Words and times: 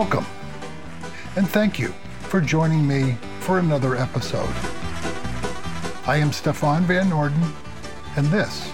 welcome. 0.00 0.24
And 1.36 1.46
thank 1.46 1.78
you 1.78 1.88
for 2.20 2.40
joining 2.40 2.88
me 2.88 3.18
for 3.40 3.58
another 3.58 3.96
episode. 3.96 4.48
I 6.06 6.16
am 6.16 6.32
Stefan 6.32 6.84
Van 6.84 7.10
Noorden, 7.10 7.52
and 8.16 8.26
this 8.28 8.72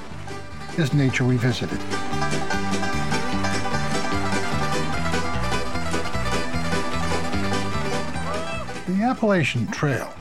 is 0.78 0.94
Nature 0.94 1.24
Revisited. 1.24 1.80
The 8.86 9.02
Appalachian 9.02 9.66
Trail 9.72 10.14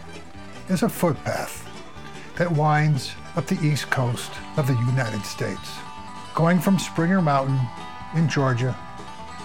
is 0.70 0.82
a 0.82 0.90
footpath 0.90 1.70
that 2.38 2.52
winds 2.52 3.14
up 3.36 3.46
the 3.46 3.64
east 3.64 3.92
coast 3.92 4.32
of 4.58 4.66
the 4.66 4.74
United 4.74 5.24
States, 5.24 5.70
going 6.34 6.60
from 6.60 6.80
Springer 6.80 7.22
Mountain 7.22 7.60
in 8.16 8.28
Georgia 8.28 8.76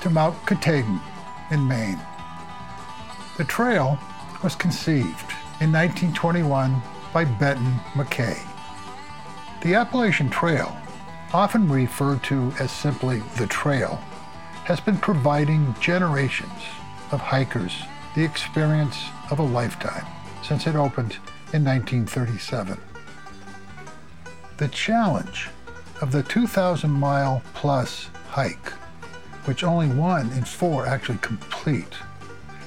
to 0.01 0.09
Mount 0.09 0.35
Katahdin 0.47 0.99
in 1.51 1.67
Maine. 1.67 2.01
The 3.37 3.45
trail 3.45 3.99
was 4.43 4.55
conceived 4.55 5.33
in 5.61 5.73
1921 5.73 6.81
by 7.13 7.25
Benton 7.25 7.74
MacKaye. 7.95 8.47
The 9.63 9.74
Appalachian 9.74 10.30
Trail, 10.30 10.77
often 11.33 11.69
referred 11.69 12.23
to 12.24 12.52
as 12.59 12.71
simply 12.71 13.21
the 13.37 13.47
trail, 13.47 13.97
has 14.65 14.80
been 14.80 14.99
providing 14.99 15.74
generations 15.80 16.63
of 17.13 17.21
hikers 17.21 17.74
the 18.15 18.24
experience 18.24 18.96
of 19.30 19.39
a 19.39 19.43
lifetime 19.43 20.07
since 20.43 20.67
it 20.67 20.74
opened 20.74 21.15
in 21.52 21.65
1937. 21.65 22.79
The 24.57 24.69
challenge 24.69 25.49
of 26.01 26.13
the 26.13 26.23
2,000 26.23 26.91
mile 26.91 27.43
plus 27.55 28.09
hike, 28.29 28.73
which 29.45 29.65
only 29.65 29.88
one 29.88 30.30
in 30.33 30.45
four 30.45 30.87
actually 30.87 31.19
complete, 31.19 31.95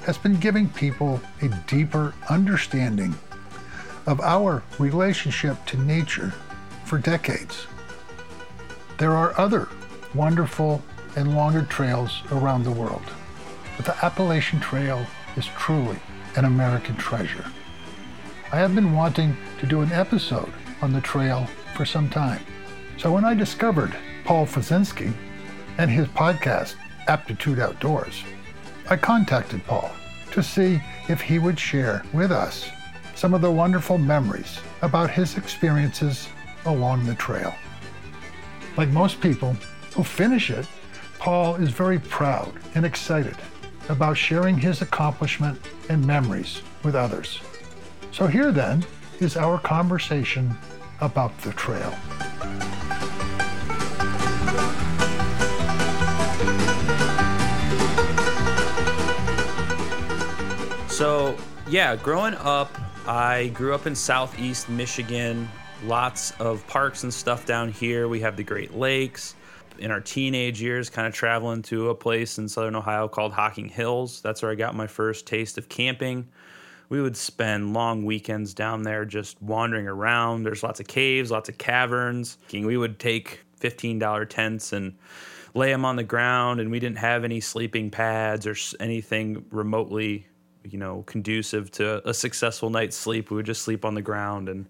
has 0.06 0.18
been 0.18 0.38
giving 0.38 0.70
people 0.70 1.22
a 1.42 1.48
deeper 1.68 2.14
understanding 2.30 3.16
of 4.06 4.20
our 4.22 4.64
relationship 4.80 5.66
to 5.66 5.78
nature 5.78 6.34
for 6.86 6.98
decades. 6.98 7.68
There 8.98 9.14
are 9.14 9.40
other 9.40 9.70
wonderful 10.14 10.84
and 11.16 11.36
longer 11.36 11.64
trails 11.64 12.22
around 12.32 12.64
the 12.64 12.72
world, 12.72 13.04
but 13.78 13.86
the 13.86 14.06
Appalachian 14.06 14.60
Trail 14.60 15.06
is 15.36 15.46
truly 15.58 15.98
an 16.36 16.46
American 16.46 16.96
treasure. 16.98 17.46
I 18.52 18.58
have 18.58 18.76
been 18.76 18.94
wanting 18.94 19.36
to 19.60 19.66
do 19.66 19.82
an 19.82 19.92
episode 19.92 20.52
on 20.82 20.94
the 20.94 21.02
trail 21.02 21.48
for 21.76 21.86
some 21.86 22.10
time. 22.10 22.42
So 22.98 23.12
when 23.12 23.26
I 23.26 23.34
discovered 23.34 23.96
Paul 24.26 24.46
Fazinski 24.46 25.14
and 25.78 25.90
his 25.90 26.08
podcast, 26.10 26.76
Aptitude 27.08 27.60
Outdoors, 27.60 28.24
I 28.90 28.98
contacted 28.98 29.66
Paul 29.66 29.92
to 30.32 30.44
see 30.44 30.82
if 31.10 31.22
he 31.22 31.40
would 31.40 31.60
share 31.60 32.04
with 32.14 32.32
us 32.32 32.70
some 33.16 33.34
of 33.34 33.42
the 33.42 33.52
wonderful 33.52 33.98
memories 33.98 34.60
about 34.82 35.10
his 35.10 35.38
experiences 35.38 36.28
along 36.66 37.06
the 37.06 37.16
trail. 37.16 37.54
Like 38.78 38.90
most 38.90 39.22
people 39.22 39.56
who 39.96 40.04
finish 40.04 40.50
it, 40.50 40.68
Paul 41.20 41.56
is 41.56 41.70
very 41.70 42.00
proud 42.00 42.54
and 42.76 42.86
excited 42.86 43.36
about 43.90 44.18
sharing 44.18 44.58
his 44.58 44.82
accomplishment 44.82 45.60
and 45.90 46.06
memories 46.06 46.62
with 46.84 46.96
others. 46.96 47.40
So 48.12 48.28
here 48.28 48.52
then 48.52 48.86
is 49.20 49.38
our 49.38 49.60
conversation 49.60 50.56
about 51.02 51.38
the 51.42 51.54
trail. 51.54 51.94
So, 60.94 61.36
yeah, 61.68 61.96
growing 61.96 62.36
up, 62.36 62.70
I 63.08 63.48
grew 63.56 63.74
up 63.74 63.88
in 63.88 63.96
southeast 63.96 64.70
Michigan. 64.70 65.50
Lots 65.86 66.34
of 66.40 66.66
parks 66.68 67.02
and 67.02 67.12
stuff 67.12 67.48
down 67.48 67.72
here. 67.72 68.08
We 68.08 68.20
have 68.20 68.38
the 68.38 68.44
Great 68.44 68.76
Lakes. 68.76 69.34
In 69.80 69.90
our 69.90 70.00
teenage 70.00 70.62
years, 70.62 70.92
kind 70.92 71.08
of 71.08 71.14
traveling 71.16 71.64
to 71.64 71.90
a 71.90 71.96
place 71.96 72.38
in 72.38 72.48
southern 72.48 72.76
Ohio 72.76 73.08
called 73.08 73.34
Hocking 73.34 73.70
Hills. 73.70 74.22
That's 74.22 74.44
where 74.44 74.52
I 74.52 74.56
got 74.56 74.76
my 74.76 74.86
first 74.86 75.26
taste 75.26 75.58
of 75.58 75.68
camping. 75.68 76.28
We 76.90 77.02
would 77.02 77.18
spend 77.18 77.74
long 77.74 78.06
weekends 78.06 78.54
down 78.54 78.84
there 78.84 79.04
just 79.04 79.42
wandering 79.42 79.88
around. 79.88 80.44
There's 80.44 80.62
lots 80.62 80.80
of 80.80 80.86
caves, 80.86 81.32
lots 81.32 81.50
of 81.50 81.58
caverns. 81.58 82.38
We 82.52 82.78
would 82.78 83.00
take 83.00 83.40
$15 83.60 84.30
tents 84.30 84.74
and 84.74 84.94
lay 85.56 85.72
them 85.72 85.86
on 85.86 85.96
the 85.96 86.04
ground, 86.04 86.60
and 86.60 86.70
we 86.70 86.80
didn't 86.80 87.00
have 87.00 87.24
any 87.24 87.40
sleeping 87.40 87.90
pads 87.90 88.46
or 88.46 88.56
anything 88.80 89.44
remotely 89.50 90.28
you 90.64 90.78
know, 90.78 91.04
conducive 91.04 91.72
to 91.72 92.08
a 92.08 92.14
successful 92.14 92.70
night's 92.70 92.96
sleep. 92.96 93.30
We 93.30 93.38
would 93.38 93.46
just 93.46 93.62
sleep 93.62 93.86
on 93.86 93.96
the 93.96 94.02
ground 94.02 94.50
and 94.50 94.66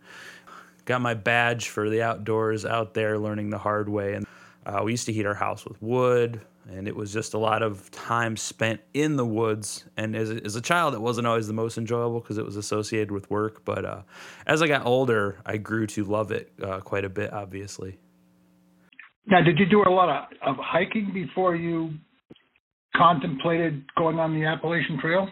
got 0.86 1.02
my 1.02 1.14
badge 1.14 1.70
for 1.70 1.90
the 1.90 2.02
outdoors 2.02 2.66
out 2.66 2.94
there 2.94 3.18
learning 3.18 3.50
the 3.50 3.58
hard 3.58 3.90
way. 3.90 4.14
And 4.14 4.26
uh, 4.66 4.82
we 4.84 4.92
used 4.92 5.06
to 5.06 5.14
heat 5.14 5.26
our 5.26 5.34
house 5.34 5.66
with 5.66 5.82
wood, 5.82 6.42
and 6.70 6.88
it 6.88 6.96
was 6.96 7.12
just 7.12 7.34
a 7.34 7.38
lot 7.38 7.62
of 7.62 7.92
time 7.92 8.38
spent 8.38 8.82
in 8.94 9.16
the 9.16 9.26
woods. 9.26 9.86
And 9.98 10.16
as 10.16 10.32
a, 10.32 10.44
as 10.46 10.56
a 10.56 10.62
child, 10.62 10.94
it 10.94 11.02
wasn't 11.02 11.28
always 11.28 11.48
the 11.48 11.53
most 11.53 11.78
enjoyable 11.78 12.20
because 12.20 12.38
it 12.38 12.46
was 12.46 12.56
associated 12.56 13.12
with 13.12 13.30
work. 13.30 13.66
But 13.66 13.86
uh, 13.86 14.02
as 14.48 14.62
I 14.62 14.68
got 14.68 14.86
older, 14.86 15.40
I 15.46 15.58
grew 15.58 15.88
to 15.88 16.03
love 16.03 16.32
it 16.32 16.52
uh, 16.62 16.80
quite 16.80 17.06
a 17.06 17.09
bit, 17.09 17.34
obviously. 17.34 18.00
Now, 19.26 19.42
did 19.42 19.58
you 19.58 19.66
do 19.66 19.84
a 19.84 19.90
lot 19.90 20.09
of, 20.09 20.56
of 20.56 20.56
hiking 20.59 21.12
before 21.14 21.56
you 21.56 21.92
contemplated 22.96 23.84
going 23.98 24.20
on 24.20 24.34
the 24.34 24.46
Appalachian 24.46 25.00
Trail? 25.00 25.28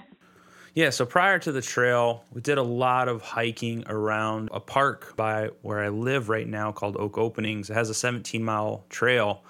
Yeah, 0.74 0.90
so 0.90 1.06
prior 1.06 1.38
to 1.40 1.52
the 1.52 1.62
trail, 1.62 2.24
we 2.32 2.40
did 2.40 2.58
a 2.58 2.64
lot 2.64 3.09
of 3.09 3.22
hiking 3.22 3.84
around 3.88 4.50
a 4.54 4.62
park 4.62 5.18
by 5.18 5.50
where 5.64 5.80
I 5.80 5.90
live 5.90 6.30
right 6.30 6.48
now 6.48 6.72
called 6.72 6.96
Oak 6.96 7.18
Openings. 7.18 7.70
It 7.70 7.74
has 7.74 7.90
a 7.90 7.94
17 7.94 8.42
mile 8.42 8.86
trail. 8.90 9.44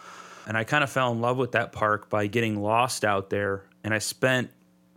And 0.48 0.58
I 0.58 0.64
kind 0.64 0.84
of 0.84 0.90
fell 0.90 1.12
in 1.12 1.22
love 1.22 1.38
with 1.38 1.52
that 1.52 1.74
park 1.74 2.10
by 2.10 2.26
getting 2.26 2.60
lost 2.60 3.06
out 3.06 3.30
there. 3.30 3.66
And 3.84 3.94
I 3.94 4.00
spent 4.00 4.50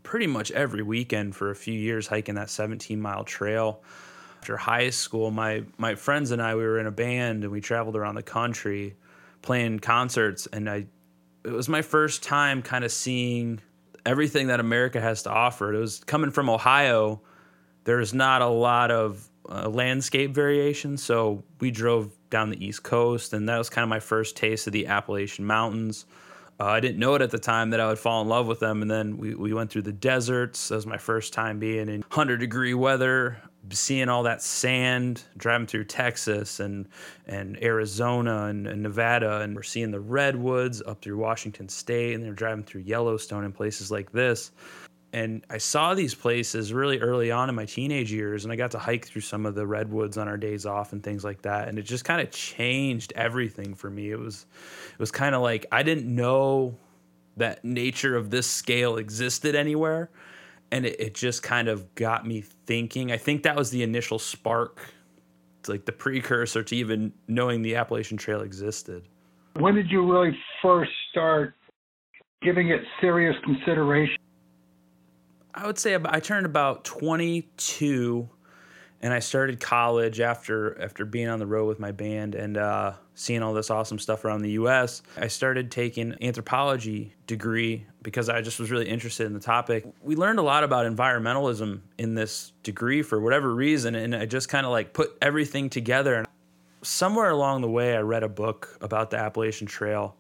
pretty 0.02 0.26
much 0.26 0.50
every 0.52 0.82
weekend 0.82 1.36
for 1.36 1.50
a 1.50 1.54
few 1.54 1.74
years 1.74 2.06
hiking 2.06 2.36
that 2.36 2.48
17 2.48 2.98
mile 2.98 3.24
trail. 3.24 3.82
After 4.40 4.56
high 4.56 4.90
school, 4.90 5.30
my, 5.30 5.64
my 5.76 5.94
friends 5.94 6.30
and 6.30 6.40
I, 6.40 6.54
we 6.54 6.62
were 6.62 6.78
in 6.78 6.86
a 6.86 6.90
band 6.90 7.44
and 7.44 7.52
we 7.52 7.60
traveled 7.60 7.96
around 7.96 8.14
the 8.14 8.22
country 8.22 8.96
playing 9.42 9.80
concerts. 9.80 10.46
And 10.46 10.70
I, 10.70 10.86
it 11.44 11.52
was 11.52 11.68
my 11.68 11.82
first 11.82 12.22
time 12.22 12.62
kind 12.62 12.82
of 12.82 12.92
seeing 12.92 13.60
everything 14.06 14.48
that 14.48 14.60
America 14.60 15.00
has 15.00 15.22
to 15.24 15.30
offer. 15.30 15.72
It 15.72 15.78
was 15.78 16.00
coming 16.04 16.30
from 16.30 16.48
Ohio. 16.48 17.20
There's 17.84 18.14
not 18.14 18.42
a 18.42 18.48
lot 18.48 18.90
of 18.90 19.28
uh, 19.48 19.68
landscape 19.68 20.34
variation, 20.34 20.96
so 20.96 21.42
we 21.60 21.70
drove 21.70 22.10
down 22.30 22.50
the 22.50 22.64
East 22.64 22.82
Coast, 22.82 23.32
and 23.32 23.48
that 23.48 23.58
was 23.58 23.68
kind 23.68 23.82
of 23.82 23.88
my 23.88 24.00
first 24.00 24.36
taste 24.36 24.66
of 24.66 24.72
the 24.72 24.86
Appalachian 24.86 25.44
Mountains. 25.44 26.06
Uh, 26.58 26.66
I 26.66 26.80
didn't 26.80 26.98
know 26.98 27.14
it 27.14 27.22
at 27.22 27.30
the 27.30 27.38
time 27.38 27.70
that 27.70 27.80
I 27.80 27.88
would 27.88 27.98
fall 27.98 28.22
in 28.22 28.28
love 28.28 28.46
with 28.46 28.60
them, 28.60 28.80
and 28.80 28.90
then 28.90 29.18
we, 29.18 29.34
we 29.34 29.52
went 29.52 29.70
through 29.70 29.82
the 29.82 29.92
deserts. 29.92 30.68
That 30.68 30.76
was 30.76 30.86
my 30.86 30.98
first 30.98 31.32
time 31.32 31.58
being 31.58 31.88
in 31.88 32.00
100 32.02 32.38
degree 32.38 32.74
weather 32.74 33.38
seeing 33.70 34.08
all 34.08 34.22
that 34.24 34.42
sand 34.42 35.22
driving 35.36 35.66
through 35.66 35.84
Texas 35.84 36.60
and 36.60 36.88
and 37.26 37.62
Arizona 37.62 38.44
and, 38.44 38.66
and, 38.66 38.82
Nevada, 38.82 39.40
and 39.40 39.56
we're 39.56 39.62
seeing 39.62 39.90
the 39.90 40.00
redwoods 40.00 40.82
up 40.86 41.00
through 41.00 41.16
Washington 41.16 41.68
State, 41.68 42.14
and 42.14 42.22
they're 42.22 42.32
driving 42.32 42.64
through 42.64 42.82
Yellowstone 42.82 43.44
and 43.44 43.54
places 43.54 43.90
like 43.90 44.12
this. 44.12 44.52
And 45.12 45.44
I 45.48 45.58
saw 45.58 45.94
these 45.94 46.14
places 46.14 46.72
really 46.72 46.98
early 46.98 47.30
on 47.30 47.48
in 47.48 47.54
my 47.54 47.66
teenage 47.66 48.12
years, 48.12 48.44
and 48.44 48.52
I 48.52 48.56
got 48.56 48.72
to 48.72 48.78
hike 48.78 49.06
through 49.06 49.22
some 49.22 49.46
of 49.46 49.54
the 49.54 49.66
redwoods 49.66 50.18
on 50.18 50.26
our 50.26 50.36
days 50.36 50.66
off 50.66 50.92
and 50.92 51.02
things 51.02 51.22
like 51.22 51.42
that. 51.42 51.68
And 51.68 51.78
it 51.78 51.82
just 51.82 52.04
kind 52.04 52.20
of 52.20 52.32
changed 52.32 53.12
everything 53.14 53.74
for 53.74 53.88
me. 53.88 54.10
It 54.10 54.18
was, 54.18 54.46
it 54.92 54.98
was 54.98 55.12
kind 55.12 55.34
of 55.34 55.42
like 55.42 55.66
I 55.70 55.84
didn't 55.84 56.12
know 56.12 56.76
that 57.36 57.64
nature 57.64 58.16
of 58.16 58.30
this 58.30 58.48
scale 58.48 58.96
existed 58.96 59.54
anywhere 59.54 60.10
and 60.74 60.86
it, 60.86 60.98
it 60.98 61.14
just 61.14 61.42
kind 61.42 61.68
of 61.68 61.94
got 61.94 62.26
me 62.26 62.44
thinking. 62.66 63.12
I 63.12 63.16
think 63.16 63.42
that 63.42 63.56
was 63.56 63.70
the 63.70 63.82
initial 63.82 64.18
spark, 64.18 64.80
it's 65.60 65.68
like 65.68 65.84
the 65.86 65.92
precursor 65.92 66.62
to 66.62 66.76
even 66.76 67.12
knowing 67.28 67.62
the 67.62 67.76
Appalachian 67.76 68.18
Trail 68.18 68.42
existed. 68.42 69.08
When 69.58 69.74
did 69.74 69.90
you 69.90 70.10
really 70.10 70.36
first 70.60 70.90
start 71.10 71.54
giving 72.42 72.68
it 72.68 72.80
serious 73.00 73.34
consideration? 73.44 74.16
I 75.54 75.66
would 75.66 75.78
say 75.78 75.96
I 76.04 76.20
turned 76.20 76.46
about 76.46 76.84
22 76.84 78.28
and 79.04 79.12
I 79.12 79.18
started 79.18 79.60
college 79.60 80.18
after 80.20 80.80
after 80.80 81.04
being 81.04 81.28
on 81.28 81.38
the 81.38 81.46
road 81.46 81.66
with 81.66 81.78
my 81.78 81.92
band 81.92 82.34
and 82.34 82.56
uh, 82.56 82.94
seeing 83.14 83.42
all 83.42 83.52
this 83.52 83.68
awesome 83.68 83.98
stuff 83.98 84.24
around 84.24 84.40
the 84.40 84.52
U.S. 84.52 85.02
I 85.18 85.28
started 85.28 85.70
taking 85.70 86.16
anthropology 86.22 87.12
degree 87.26 87.84
because 88.02 88.30
I 88.30 88.40
just 88.40 88.58
was 88.58 88.70
really 88.70 88.88
interested 88.88 89.26
in 89.26 89.34
the 89.34 89.40
topic. 89.40 89.84
We 90.02 90.16
learned 90.16 90.38
a 90.38 90.42
lot 90.42 90.64
about 90.64 90.86
environmentalism 90.90 91.80
in 91.98 92.14
this 92.14 92.52
degree 92.62 93.02
for 93.02 93.20
whatever 93.20 93.54
reason, 93.54 93.94
and 93.94 94.16
I 94.16 94.24
just 94.24 94.48
kind 94.48 94.64
of 94.64 94.72
like 94.72 94.94
put 94.94 95.14
everything 95.20 95.68
together. 95.68 96.14
And 96.14 96.26
somewhere 96.80 97.28
along 97.28 97.60
the 97.60 97.70
way, 97.70 97.94
I 97.94 98.00
read 98.00 98.22
a 98.22 98.28
book 98.28 98.78
about 98.80 99.10
the 99.10 99.18
Appalachian 99.18 99.66
Trail. 99.66 100.16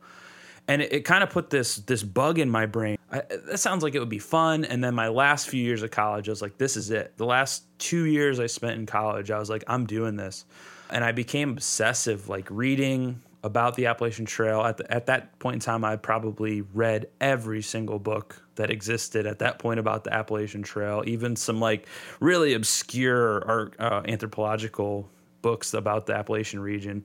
And 0.68 0.82
it, 0.82 0.92
it 0.92 1.00
kind 1.04 1.22
of 1.22 1.30
put 1.30 1.50
this 1.50 1.76
this 1.76 2.02
bug 2.02 2.38
in 2.38 2.50
my 2.50 2.66
brain. 2.66 2.96
I, 3.10 3.22
that 3.28 3.58
sounds 3.58 3.82
like 3.82 3.94
it 3.94 4.00
would 4.00 4.08
be 4.08 4.18
fun. 4.18 4.64
And 4.64 4.82
then 4.82 4.94
my 4.94 5.08
last 5.08 5.48
few 5.48 5.62
years 5.62 5.82
of 5.82 5.90
college, 5.90 6.28
I 6.28 6.32
was 6.32 6.42
like, 6.42 6.58
this 6.58 6.76
is 6.76 6.90
it. 6.90 7.16
The 7.16 7.26
last 7.26 7.64
two 7.78 8.04
years 8.04 8.40
I 8.40 8.46
spent 8.46 8.78
in 8.78 8.86
college, 8.86 9.30
I 9.30 9.38
was 9.38 9.50
like, 9.50 9.64
I'm 9.66 9.86
doing 9.86 10.16
this, 10.16 10.44
and 10.90 11.04
I 11.04 11.12
became 11.12 11.50
obsessive, 11.50 12.28
like 12.28 12.48
reading 12.50 13.22
about 13.42 13.74
the 13.74 13.86
Appalachian 13.86 14.24
Trail. 14.24 14.62
At 14.62 14.78
the, 14.78 14.90
at 14.90 15.06
that 15.06 15.38
point 15.38 15.54
in 15.54 15.60
time, 15.60 15.84
I 15.84 15.96
probably 15.96 16.62
read 16.62 17.08
every 17.20 17.60
single 17.60 17.98
book 17.98 18.42
that 18.54 18.70
existed 18.70 19.26
at 19.26 19.40
that 19.40 19.58
point 19.58 19.78
about 19.78 20.04
the 20.04 20.14
Appalachian 20.14 20.62
Trail, 20.62 21.02
even 21.06 21.36
some 21.36 21.60
like 21.60 21.86
really 22.20 22.54
obscure 22.54 23.46
art, 23.46 23.76
uh, 23.78 24.02
anthropological 24.06 25.10
books 25.42 25.74
about 25.74 26.06
the 26.06 26.14
Appalachian 26.14 26.60
region 26.60 27.04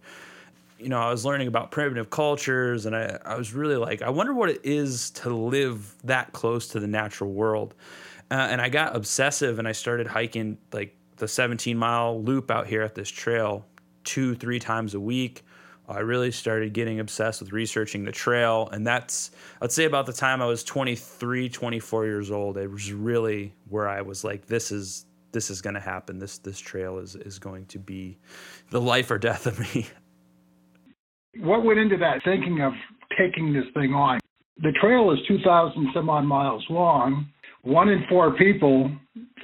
you 0.79 0.89
know, 0.89 0.99
I 0.99 1.09
was 1.11 1.25
learning 1.25 1.47
about 1.47 1.71
primitive 1.71 2.09
cultures 2.09 2.85
and 2.85 2.95
I, 2.95 3.17
I 3.25 3.35
was 3.35 3.53
really 3.53 3.75
like, 3.75 4.01
I 4.01 4.09
wonder 4.09 4.33
what 4.33 4.49
it 4.49 4.61
is 4.63 5.11
to 5.11 5.29
live 5.29 5.93
that 6.05 6.31
close 6.31 6.67
to 6.69 6.79
the 6.79 6.87
natural 6.87 7.31
world. 7.31 7.75
Uh, 8.31 8.35
and 8.35 8.61
I 8.61 8.69
got 8.69 8.95
obsessive 8.95 9.59
and 9.59 9.67
I 9.67 9.73
started 9.73 10.07
hiking 10.07 10.57
like 10.71 10.95
the 11.17 11.27
17 11.27 11.77
mile 11.77 12.21
loop 12.21 12.49
out 12.49 12.67
here 12.67 12.81
at 12.81 12.95
this 12.95 13.09
trail 13.09 13.65
two, 14.03 14.35
three 14.35 14.59
times 14.59 14.93
a 14.93 14.99
week. 14.99 15.43
I 15.87 15.99
really 15.99 16.31
started 16.31 16.73
getting 16.73 16.99
obsessed 16.99 17.41
with 17.41 17.51
researching 17.51 18.05
the 18.05 18.11
trail. 18.11 18.69
And 18.71 18.85
that's, 18.85 19.31
I'd 19.59 19.71
say 19.71 19.85
about 19.85 20.05
the 20.05 20.13
time 20.13 20.41
I 20.41 20.45
was 20.45 20.63
23, 20.63 21.49
24 21.49 22.05
years 22.05 22.31
old, 22.31 22.57
it 22.57 22.69
was 22.69 22.93
really 22.93 23.55
where 23.67 23.89
I 23.89 24.01
was 24.01 24.23
like, 24.23 24.45
this 24.45 24.71
is, 24.71 25.05
this 25.31 25.49
is 25.49 25.61
going 25.61 25.73
to 25.73 25.79
happen. 25.79 26.19
This, 26.19 26.37
this 26.37 26.59
trail 26.59 26.99
is, 26.99 27.15
is 27.15 27.39
going 27.39 27.65
to 27.67 27.79
be 27.79 28.19
the 28.69 28.79
life 28.79 29.09
or 29.09 29.17
death 29.17 29.47
of 29.47 29.59
me. 29.59 29.87
What 31.37 31.63
went 31.63 31.79
into 31.79 31.97
that 31.97 32.21
thinking 32.23 32.61
of 32.61 32.73
taking 33.17 33.53
this 33.53 33.65
thing 33.73 33.93
on? 33.93 34.19
The 34.61 34.71
trail 34.81 35.11
is 35.11 35.19
2,000 35.27 35.89
some 35.93 36.09
odd 36.09 36.25
miles 36.25 36.65
long. 36.69 37.27
One 37.61 37.89
in 37.89 38.03
four 38.09 38.35
people 38.35 38.91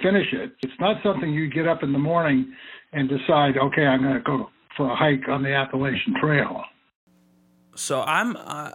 finish 0.02 0.28
it. 0.34 0.54
It's 0.62 0.74
not 0.80 0.98
something 1.04 1.32
you 1.32 1.50
get 1.50 1.68
up 1.68 1.84
in 1.84 1.92
the 1.92 2.00
morning 2.00 2.54
and 2.94 3.10
decide, 3.10 3.58
okay, 3.58 3.86
I'm 3.86 4.02
going 4.02 4.16
to 4.16 4.22
go 4.22 4.50
for 4.76 4.92
a 4.92 4.96
hike 4.96 5.28
on 5.30 5.44
the 5.44 5.54
Appalachian 5.54 6.16
Trail. 6.22 6.64
So 7.76 8.02
I'm 8.02 8.36
uh, 8.38 8.72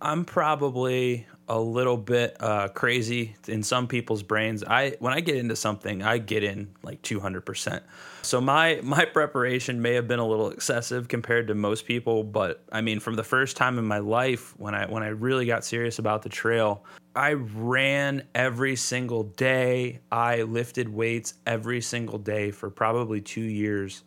I'm 0.00 0.24
probably 0.24 1.26
a 1.48 1.60
little 1.60 1.96
bit 1.96 2.36
uh, 2.40 2.68
crazy 2.68 3.36
in 3.46 3.62
some 3.62 3.86
people's 3.86 4.22
brains. 4.22 4.64
I 4.64 4.96
when 4.98 5.12
I 5.12 5.20
get 5.20 5.36
into 5.36 5.56
something, 5.56 6.02
I 6.02 6.18
get 6.18 6.42
in 6.42 6.68
like 6.82 7.02
200%. 7.02 7.82
So 8.22 8.40
my 8.40 8.80
my 8.82 9.04
preparation 9.04 9.82
may 9.82 9.94
have 9.94 10.08
been 10.08 10.18
a 10.18 10.26
little 10.26 10.50
excessive 10.50 11.08
compared 11.08 11.48
to 11.48 11.54
most 11.54 11.86
people, 11.86 12.24
but 12.24 12.64
I 12.72 12.80
mean 12.80 13.00
from 13.00 13.14
the 13.14 13.24
first 13.24 13.56
time 13.56 13.78
in 13.78 13.84
my 13.84 13.98
life 13.98 14.54
when 14.58 14.74
I 14.74 14.86
when 14.86 15.02
I 15.02 15.08
really 15.08 15.46
got 15.46 15.64
serious 15.64 15.98
about 15.98 16.22
the 16.22 16.30
trail, 16.30 16.84
I 17.14 17.32
ran 17.32 18.24
every 18.34 18.76
single 18.76 19.24
day. 19.24 20.00
I 20.10 20.42
lifted 20.42 20.88
weights 20.88 21.34
every 21.46 21.80
single 21.80 22.18
day 22.18 22.50
for 22.50 22.70
probably 22.70 23.20
2 23.20 23.40
years. 23.40 24.02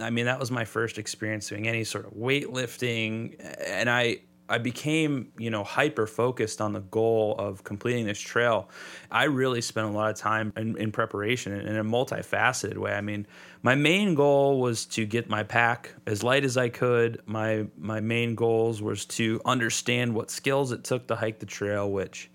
I 0.00 0.10
mean, 0.10 0.26
that 0.26 0.38
was 0.38 0.50
my 0.50 0.64
first 0.64 0.96
experience 0.96 1.48
doing 1.48 1.66
any 1.66 1.84
sort 1.84 2.06
of 2.06 2.12
weightlifting 2.12 3.34
and 3.66 3.90
I 3.90 4.18
I 4.48 4.58
became, 4.58 5.32
you 5.38 5.50
know, 5.50 5.62
hyper 5.62 6.06
focused 6.06 6.60
on 6.60 6.72
the 6.72 6.80
goal 6.80 7.34
of 7.38 7.64
completing 7.64 8.06
this 8.06 8.18
trail. 8.18 8.70
I 9.10 9.24
really 9.24 9.60
spent 9.60 9.88
a 9.88 9.90
lot 9.90 10.10
of 10.10 10.16
time 10.16 10.52
in, 10.56 10.76
in, 10.78 10.90
preparation 10.90 11.52
in 11.52 11.76
a 11.76 11.84
multifaceted 11.84 12.78
way. 12.78 12.92
I 12.92 13.02
mean, 13.02 13.26
my 13.62 13.74
main 13.74 14.14
goal 14.14 14.58
was 14.60 14.86
to 14.86 15.04
get 15.04 15.28
my 15.28 15.42
pack 15.42 15.94
as 16.06 16.22
light 16.22 16.44
as 16.44 16.56
I 16.56 16.70
could. 16.70 17.20
My 17.26 17.66
my 17.76 18.00
main 18.00 18.34
goals 18.34 18.80
was 18.80 19.04
to 19.06 19.40
understand 19.44 20.14
what 20.14 20.30
skills 20.30 20.72
it 20.72 20.82
took 20.82 21.08
to 21.08 21.16
hike 21.16 21.40
the 21.40 21.46
trail, 21.46 21.90
which, 21.90 22.30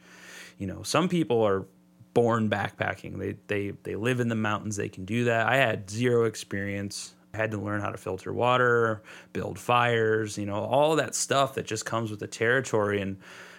you 0.60 0.68
know, 0.68 0.84
some 0.84 1.10
people 1.10 1.42
are 1.42 1.66
born 2.14 2.50
backpacking. 2.50 3.18
They 3.18 3.38
they 3.48 3.72
they 3.84 3.96
live 3.96 4.20
in 4.20 4.28
the 4.28 4.36
mountains. 4.36 4.76
They 4.76 4.90
can 4.90 5.06
do 5.06 5.26
that. 5.26 5.48
I 5.48 5.56
had 5.56 5.90
zero 5.90 6.26
experience. 6.26 7.16
Had 7.34 7.52
to 7.52 7.58
learn 7.58 7.82
how 7.82 7.90
to 7.90 7.98
filter 7.98 8.32
water, 8.32 9.02
build 9.34 9.58
fires, 9.58 10.38
you 10.38 10.46
know, 10.46 10.64
all 10.64 10.96
that 10.98 11.16
stuff 11.16 11.56
that 11.56 11.66
just 11.66 11.84
comes 11.84 12.12
with 12.12 12.20
the 12.20 12.28
territory. 12.28 13.02
And 13.02 13.18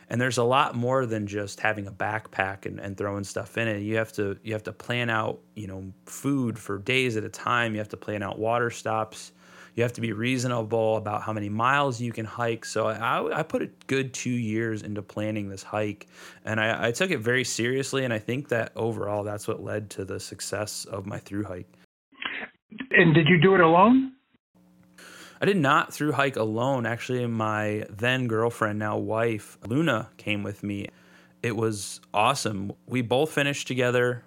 and 0.09 0.21
there's 0.21 0.39
a 0.39 0.45
lot 0.45 0.77
more 0.77 1.07
than 1.07 1.27
just 1.27 1.59
having 1.59 1.87
a 1.89 1.91
backpack 1.91 2.67
and, 2.67 2.79
and 2.79 2.97
throwing 2.97 3.25
stuff 3.25 3.59
in 3.59 3.67
it. 3.67 3.81
You 3.81 3.97
have 3.97 4.13
to 4.13 4.39
you 4.45 4.53
have 4.53 4.63
to 4.65 4.73
plan 4.73 5.11
out, 5.11 5.41
you 5.55 5.67
know, 5.67 5.93
food 6.07 6.57
for 6.57 6.79
days 6.79 7.17
at 7.17 7.25
a 7.25 7.29
time. 7.29 7.73
You 7.73 7.79
have 7.79 7.89
to 7.89 7.97
plan 7.97 8.23
out 8.23 8.39
water 8.39 8.71
stops. 8.71 9.33
You 9.75 9.83
have 9.83 9.93
to 9.95 10.01
be 10.01 10.13
reasonable 10.13 10.97
about 10.97 11.23
how 11.23 11.33
many 11.33 11.49
miles 11.49 12.01
you 12.01 12.13
can 12.13 12.25
hike. 12.25 12.65
So 12.65 12.87
I, 12.87 13.41
I 13.41 13.43
put 13.43 13.61
a 13.61 13.71
good 13.89 14.15
two 14.15 14.31
years 14.31 14.83
into 14.83 15.03
planning 15.03 15.49
this 15.49 15.65
hike, 15.65 16.07
and 16.45 16.61
I, 16.61 16.89
I 16.89 16.93
took 16.93 17.11
it 17.11 17.19
very 17.19 17.43
seriously. 17.43 18.05
And 18.05 18.13
I 18.13 18.21
think 18.21 18.51
that 18.51 18.71
overall, 18.77 19.25
that's 19.25 19.49
what 19.49 19.65
led 19.65 19.91
to 19.91 20.05
the 20.05 20.21
success 20.21 20.85
of 20.85 21.07
my 21.07 21.19
through 21.19 21.45
hike. 21.45 21.67
And 22.97 23.15
did 23.15 23.29
you 23.29 23.39
do 23.41 23.55
it 23.55 23.61
alone? 23.61 24.13
I 25.41 25.47
did 25.47 25.57
not 25.57 25.93
through 25.93 26.13
hike 26.13 26.37
alone. 26.37 26.87
Actually, 26.87 27.27
my 27.27 27.85
then 27.91 28.29
girlfriend, 28.29 28.79
now 28.79 28.97
wife, 28.97 29.59
Luna, 29.67 30.09
came 30.17 30.43
with 30.43 30.63
me. 30.63 30.89
It 31.43 31.57
was 31.57 32.01
awesome. 32.15 32.73
We 32.87 33.03
both 33.03 33.33
finished 33.33 33.67
together. 33.67 34.23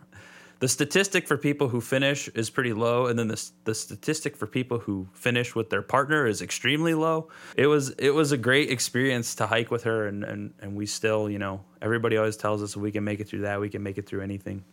The 0.59 0.67
statistic 0.67 1.27
for 1.27 1.37
people 1.37 1.69
who 1.69 1.81
finish 1.81 2.27
is 2.29 2.49
pretty 2.49 2.73
low, 2.73 3.05
and 3.05 3.17
then 3.17 3.27
the, 3.27 3.51
the 3.63 3.75
statistic 3.75 4.35
for 4.35 4.47
people 4.47 4.79
who 4.79 5.07
finish 5.13 5.55
with 5.55 5.69
their 5.69 5.83
partner 5.83 6.25
is 6.25 6.41
extremely 6.41 6.95
low. 6.95 7.29
It 7.55 7.67
was 7.67 7.91
it 7.91 8.09
was 8.09 8.31
a 8.31 8.37
great 8.37 8.71
experience 8.71 9.35
to 9.35 9.47
hike 9.47 9.69
with 9.69 9.83
her, 9.83 10.07
and, 10.07 10.23
and, 10.23 10.53
and 10.59 10.75
we 10.75 10.87
still, 10.87 11.29
you 11.29 11.37
know, 11.37 11.63
everybody 11.81 12.17
always 12.17 12.37
tells 12.37 12.63
us 12.63 12.75
we 12.75 12.91
can 12.91 13.03
make 13.03 13.19
it 13.19 13.27
through 13.27 13.41
that, 13.41 13.59
we 13.59 13.69
can 13.69 13.83
make 13.83 13.99
it 13.99 14.07
through 14.07 14.21
anything. 14.21 14.63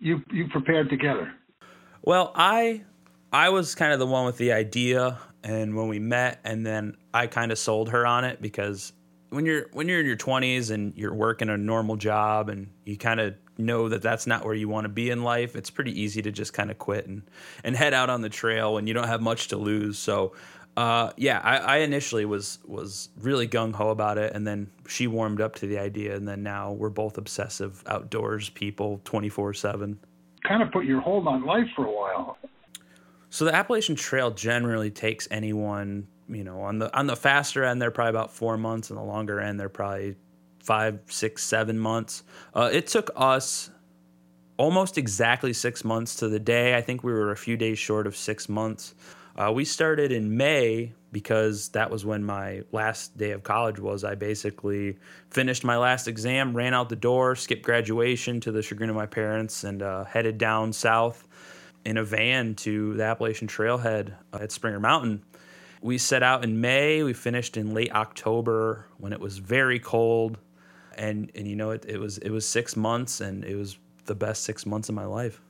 You 0.00 0.22
you 0.30 0.48
prepared 0.48 0.90
together. 0.90 1.32
Well, 2.02 2.32
I 2.34 2.82
I 3.32 3.50
was 3.50 3.74
kind 3.74 3.92
of 3.92 3.98
the 3.98 4.06
one 4.06 4.24
with 4.24 4.38
the 4.38 4.52
idea, 4.52 5.18
and 5.42 5.76
when 5.76 5.88
we 5.88 5.98
met, 5.98 6.40
and 6.44 6.64
then 6.64 6.96
I 7.12 7.26
kind 7.26 7.52
of 7.52 7.58
sold 7.58 7.90
her 7.90 8.06
on 8.06 8.24
it 8.24 8.40
because 8.40 8.92
when 9.30 9.44
you're 9.44 9.66
when 9.72 9.88
you're 9.88 10.00
in 10.00 10.06
your 10.06 10.16
20s 10.16 10.70
and 10.70 10.96
you're 10.96 11.14
working 11.14 11.50
a 11.50 11.56
normal 11.56 11.96
job 11.96 12.48
and 12.48 12.70
you 12.84 12.96
kind 12.96 13.20
of 13.20 13.34
know 13.58 13.88
that 13.88 14.00
that's 14.00 14.26
not 14.26 14.44
where 14.44 14.54
you 14.54 14.68
want 14.68 14.84
to 14.86 14.88
be 14.88 15.10
in 15.10 15.22
life, 15.22 15.56
it's 15.56 15.68
pretty 15.68 16.00
easy 16.00 16.22
to 16.22 16.32
just 16.32 16.54
kind 16.54 16.70
of 16.70 16.78
quit 16.78 17.06
and 17.06 17.22
and 17.64 17.76
head 17.76 17.92
out 17.92 18.08
on 18.08 18.22
the 18.22 18.30
trail 18.30 18.74
when 18.74 18.86
you 18.86 18.94
don't 18.94 19.08
have 19.08 19.20
much 19.20 19.48
to 19.48 19.56
lose. 19.56 19.98
So. 19.98 20.34
Uh, 20.76 21.10
yeah, 21.16 21.40
I, 21.42 21.56
I, 21.56 21.76
initially 21.78 22.24
was 22.24 22.60
was 22.64 23.08
really 23.18 23.48
gung 23.48 23.74
ho 23.74 23.88
about 23.88 24.16
it, 24.16 24.32
and 24.32 24.46
then 24.46 24.70
she 24.86 25.08
warmed 25.08 25.40
up 25.40 25.56
to 25.56 25.66
the 25.66 25.76
idea, 25.76 26.14
and 26.14 26.28
then 26.28 26.44
now 26.44 26.70
we're 26.70 26.88
both 26.88 27.18
obsessive 27.18 27.82
outdoors 27.88 28.48
people, 28.50 29.00
twenty 29.02 29.28
four 29.28 29.52
seven. 29.54 29.98
Kind 30.46 30.62
of 30.62 30.70
put 30.70 30.84
your 30.84 31.00
hold 31.00 31.26
on 31.26 31.44
life 31.44 31.66
for 31.74 31.84
a 31.84 31.90
while. 31.90 32.38
So 33.30 33.44
the 33.44 33.54
Appalachian 33.54 33.94
Trail 33.94 34.30
generally 34.30 34.90
takes 34.90 35.28
anyone, 35.30 36.08
you 36.28 36.44
know, 36.44 36.62
on 36.62 36.78
the 36.78 36.96
on 36.96 37.06
the 37.06 37.16
faster 37.16 37.64
end 37.64 37.80
they're 37.80 37.90
probably 37.90 38.10
about 38.10 38.32
four 38.32 38.56
months, 38.56 38.90
and 38.90 38.98
the 38.98 39.02
longer 39.02 39.40
end 39.40 39.60
they're 39.60 39.68
probably 39.68 40.16
five, 40.60 41.00
six, 41.06 41.44
seven 41.44 41.78
months. 41.78 42.22
Uh, 42.54 42.70
it 42.72 42.86
took 42.86 43.10
us 43.16 43.70
almost 44.56 44.98
exactly 44.98 45.52
six 45.52 45.84
months 45.84 46.16
to 46.16 46.28
the 46.28 46.40
day. 46.40 46.76
I 46.76 46.80
think 46.80 47.04
we 47.04 47.12
were 47.12 47.30
a 47.30 47.36
few 47.36 47.56
days 47.56 47.78
short 47.78 48.06
of 48.06 48.16
six 48.16 48.48
months. 48.48 48.94
Uh, 49.36 49.52
we 49.52 49.64
started 49.64 50.10
in 50.10 50.36
May 50.36 50.92
because 51.12 51.68
that 51.70 51.90
was 51.90 52.04
when 52.04 52.24
my 52.24 52.62
last 52.72 53.16
day 53.16 53.30
of 53.30 53.44
college 53.44 53.78
was. 53.78 54.04
I 54.04 54.14
basically 54.16 54.98
finished 55.30 55.64
my 55.64 55.76
last 55.76 56.08
exam, 56.08 56.56
ran 56.56 56.74
out 56.74 56.88
the 56.88 56.96
door, 56.96 57.36
skipped 57.36 57.62
graduation 57.62 58.40
to 58.40 58.52
the 58.52 58.62
chagrin 58.62 58.90
of 58.90 58.96
my 58.96 59.06
parents, 59.06 59.64
and 59.64 59.80
uh, 59.80 60.04
headed 60.04 60.38
down 60.38 60.72
south 60.72 61.27
in 61.88 61.96
a 61.96 62.04
van 62.04 62.54
to 62.54 62.92
the 62.94 63.02
Appalachian 63.02 63.48
Trailhead 63.48 64.12
uh, 64.34 64.40
at 64.42 64.52
Springer 64.52 64.78
Mountain. 64.78 65.24
We 65.80 65.96
set 65.96 66.22
out 66.22 66.44
in 66.44 66.60
May. 66.60 67.02
We 67.02 67.14
finished 67.14 67.56
in 67.56 67.72
late 67.72 67.90
October 67.94 68.84
when 68.98 69.14
it 69.14 69.20
was 69.20 69.38
very 69.38 69.78
cold, 69.78 70.36
and 70.98 71.32
and 71.34 71.48
you 71.48 71.56
know 71.56 71.70
it, 71.70 71.86
it 71.88 71.98
was 71.98 72.18
it 72.18 72.28
was 72.28 72.46
six 72.46 72.76
months, 72.76 73.22
and 73.22 73.42
it 73.42 73.56
was 73.56 73.78
the 74.04 74.14
best 74.14 74.44
six 74.44 74.66
months 74.66 74.90
of 74.90 74.96
my 74.96 75.06
life. 75.06 75.40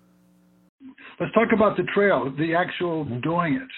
Let's 1.19 1.33
talk 1.33 1.49
about 1.53 1.77
the 1.77 1.83
trail, 1.93 2.33
the 2.39 2.55
actual 2.55 3.05
doing 3.05 3.55
it. 3.55 3.69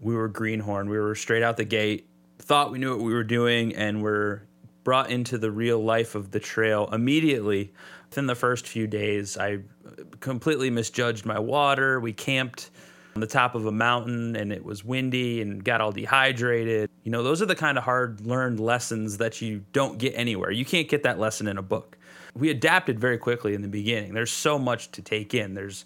We 0.00 0.14
were 0.14 0.28
greenhorn. 0.28 0.88
We 0.88 0.98
were 0.98 1.14
straight 1.14 1.42
out 1.42 1.58
the 1.58 1.66
gate. 1.66 2.08
Thought 2.38 2.72
we 2.72 2.78
knew 2.78 2.96
what 2.96 3.04
we 3.04 3.12
were 3.12 3.24
doing, 3.24 3.74
and 3.74 4.02
we're 4.02 4.42
brought 4.84 5.10
into 5.10 5.36
the 5.36 5.50
real 5.50 5.84
life 5.84 6.14
of 6.14 6.30
the 6.30 6.40
trail 6.40 6.88
immediately. 6.90 7.74
Within 8.10 8.26
the 8.26 8.34
first 8.34 8.66
few 8.66 8.88
days, 8.88 9.38
I 9.38 9.60
completely 10.18 10.68
misjudged 10.68 11.24
my 11.24 11.38
water. 11.38 12.00
We 12.00 12.12
camped 12.12 12.70
on 13.14 13.20
the 13.20 13.26
top 13.26 13.54
of 13.54 13.66
a 13.66 13.72
mountain 13.72 14.34
and 14.34 14.52
it 14.52 14.64
was 14.64 14.84
windy 14.84 15.40
and 15.40 15.62
got 15.62 15.80
all 15.80 15.92
dehydrated. 15.92 16.90
You 17.04 17.12
know, 17.12 17.22
those 17.22 17.40
are 17.40 17.46
the 17.46 17.54
kind 17.54 17.78
of 17.78 17.84
hard 17.84 18.26
learned 18.26 18.58
lessons 18.58 19.18
that 19.18 19.40
you 19.40 19.64
don't 19.72 19.96
get 19.98 20.14
anywhere. 20.16 20.50
You 20.50 20.64
can't 20.64 20.88
get 20.88 21.04
that 21.04 21.20
lesson 21.20 21.46
in 21.46 21.56
a 21.56 21.62
book. 21.62 21.96
We 22.34 22.50
adapted 22.50 22.98
very 22.98 23.16
quickly 23.16 23.54
in 23.54 23.62
the 23.62 23.68
beginning. 23.68 24.12
There's 24.12 24.32
so 24.32 24.58
much 24.58 24.90
to 24.90 25.02
take 25.02 25.32
in. 25.32 25.54
There's 25.54 25.84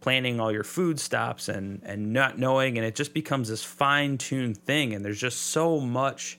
planning 0.00 0.38
all 0.38 0.52
your 0.52 0.62
food 0.62 1.00
stops 1.00 1.48
and 1.48 1.82
and 1.84 2.12
not 2.12 2.38
knowing 2.38 2.78
and 2.78 2.86
it 2.86 2.94
just 2.94 3.12
becomes 3.12 3.48
this 3.48 3.64
fine-tuned 3.64 4.56
thing 4.56 4.94
and 4.94 5.04
there's 5.04 5.20
just 5.20 5.42
so 5.46 5.80
much 5.80 6.38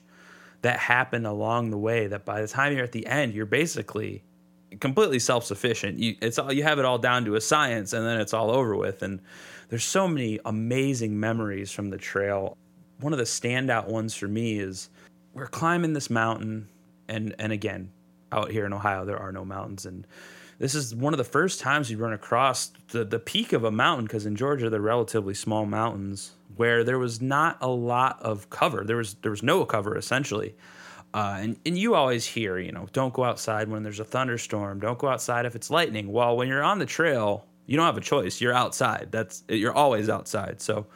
that 0.62 0.78
happened 0.78 1.26
along 1.26 1.70
the 1.70 1.78
way 1.78 2.06
that 2.06 2.24
by 2.24 2.40
the 2.40 2.48
time 2.48 2.72
you're 2.72 2.84
at 2.84 2.92
the 2.92 3.06
end, 3.06 3.34
you're 3.34 3.46
basically 3.46 4.22
completely 4.80 5.18
self-sufficient. 5.18 5.98
You 5.98 6.16
it's 6.20 6.38
all 6.38 6.52
you 6.52 6.62
have 6.62 6.78
it 6.78 6.84
all 6.84 6.98
down 6.98 7.24
to 7.24 7.34
a 7.34 7.40
science 7.40 7.92
and 7.92 8.06
then 8.06 8.20
it's 8.20 8.34
all 8.34 8.50
over 8.50 8.76
with 8.76 9.02
and 9.02 9.20
there's 9.68 9.84
so 9.84 10.08
many 10.08 10.38
amazing 10.44 11.18
memories 11.18 11.70
from 11.70 11.90
the 11.90 11.98
trail. 11.98 12.56
One 13.00 13.12
of 13.12 13.18
the 13.18 13.24
standout 13.24 13.86
ones 13.86 14.14
for 14.14 14.28
me 14.28 14.58
is 14.58 14.90
we're 15.34 15.46
climbing 15.46 15.92
this 15.92 16.10
mountain 16.10 16.68
and 17.08 17.34
and 17.38 17.52
again, 17.52 17.90
out 18.32 18.50
here 18.50 18.66
in 18.66 18.72
Ohio 18.72 19.04
there 19.04 19.18
are 19.18 19.32
no 19.32 19.44
mountains 19.44 19.86
and 19.86 20.06
this 20.58 20.74
is 20.74 20.94
one 20.94 21.14
of 21.14 21.18
the 21.18 21.24
first 21.24 21.60
times 21.60 21.88
you 21.88 21.98
run 21.98 22.12
across 22.12 22.72
the, 22.88 23.04
the 23.04 23.20
peak 23.20 23.52
of 23.52 23.62
a 23.62 23.70
mountain 23.70 24.06
because 24.06 24.26
in 24.26 24.34
Georgia 24.34 24.68
they're 24.68 24.80
relatively 24.80 25.32
small 25.32 25.64
mountains 25.64 26.32
where 26.56 26.82
there 26.82 26.98
was 26.98 27.22
not 27.22 27.56
a 27.60 27.68
lot 27.68 28.20
of 28.20 28.50
cover. 28.50 28.82
There 28.84 28.96
was 28.96 29.14
there 29.22 29.30
was 29.30 29.42
no 29.42 29.64
cover 29.64 29.96
essentially. 29.96 30.56
Uh, 31.14 31.38
and, 31.40 31.56
and 31.64 31.78
you 31.78 31.94
always 31.94 32.26
hear, 32.26 32.58
you 32.58 32.70
know, 32.70 32.86
don't 32.92 33.14
go 33.14 33.24
outside 33.24 33.68
when 33.68 33.82
there's 33.82 34.00
a 34.00 34.04
thunderstorm. 34.04 34.80
Don't 34.80 34.98
go 34.98 35.08
outside 35.08 35.46
if 35.46 35.54
it's 35.56 35.70
lightning. 35.70 36.12
Well, 36.12 36.36
when 36.36 36.48
you're 36.48 36.62
on 36.62 36.78
the 36.78 36.86
trail, 36.86 37.46
you 37.66 37.76
don't 37.76 37.86
have 37.86 37.96
a 37.96 38.02
choice. 38.02 38.40
You're 38.40 38.52
outside. 38.52 39.08
That's 39.10 39.42
you're 39.48 39.72
always 39.72 40.08
outside. 40.08 40.60
So 40.60 40.86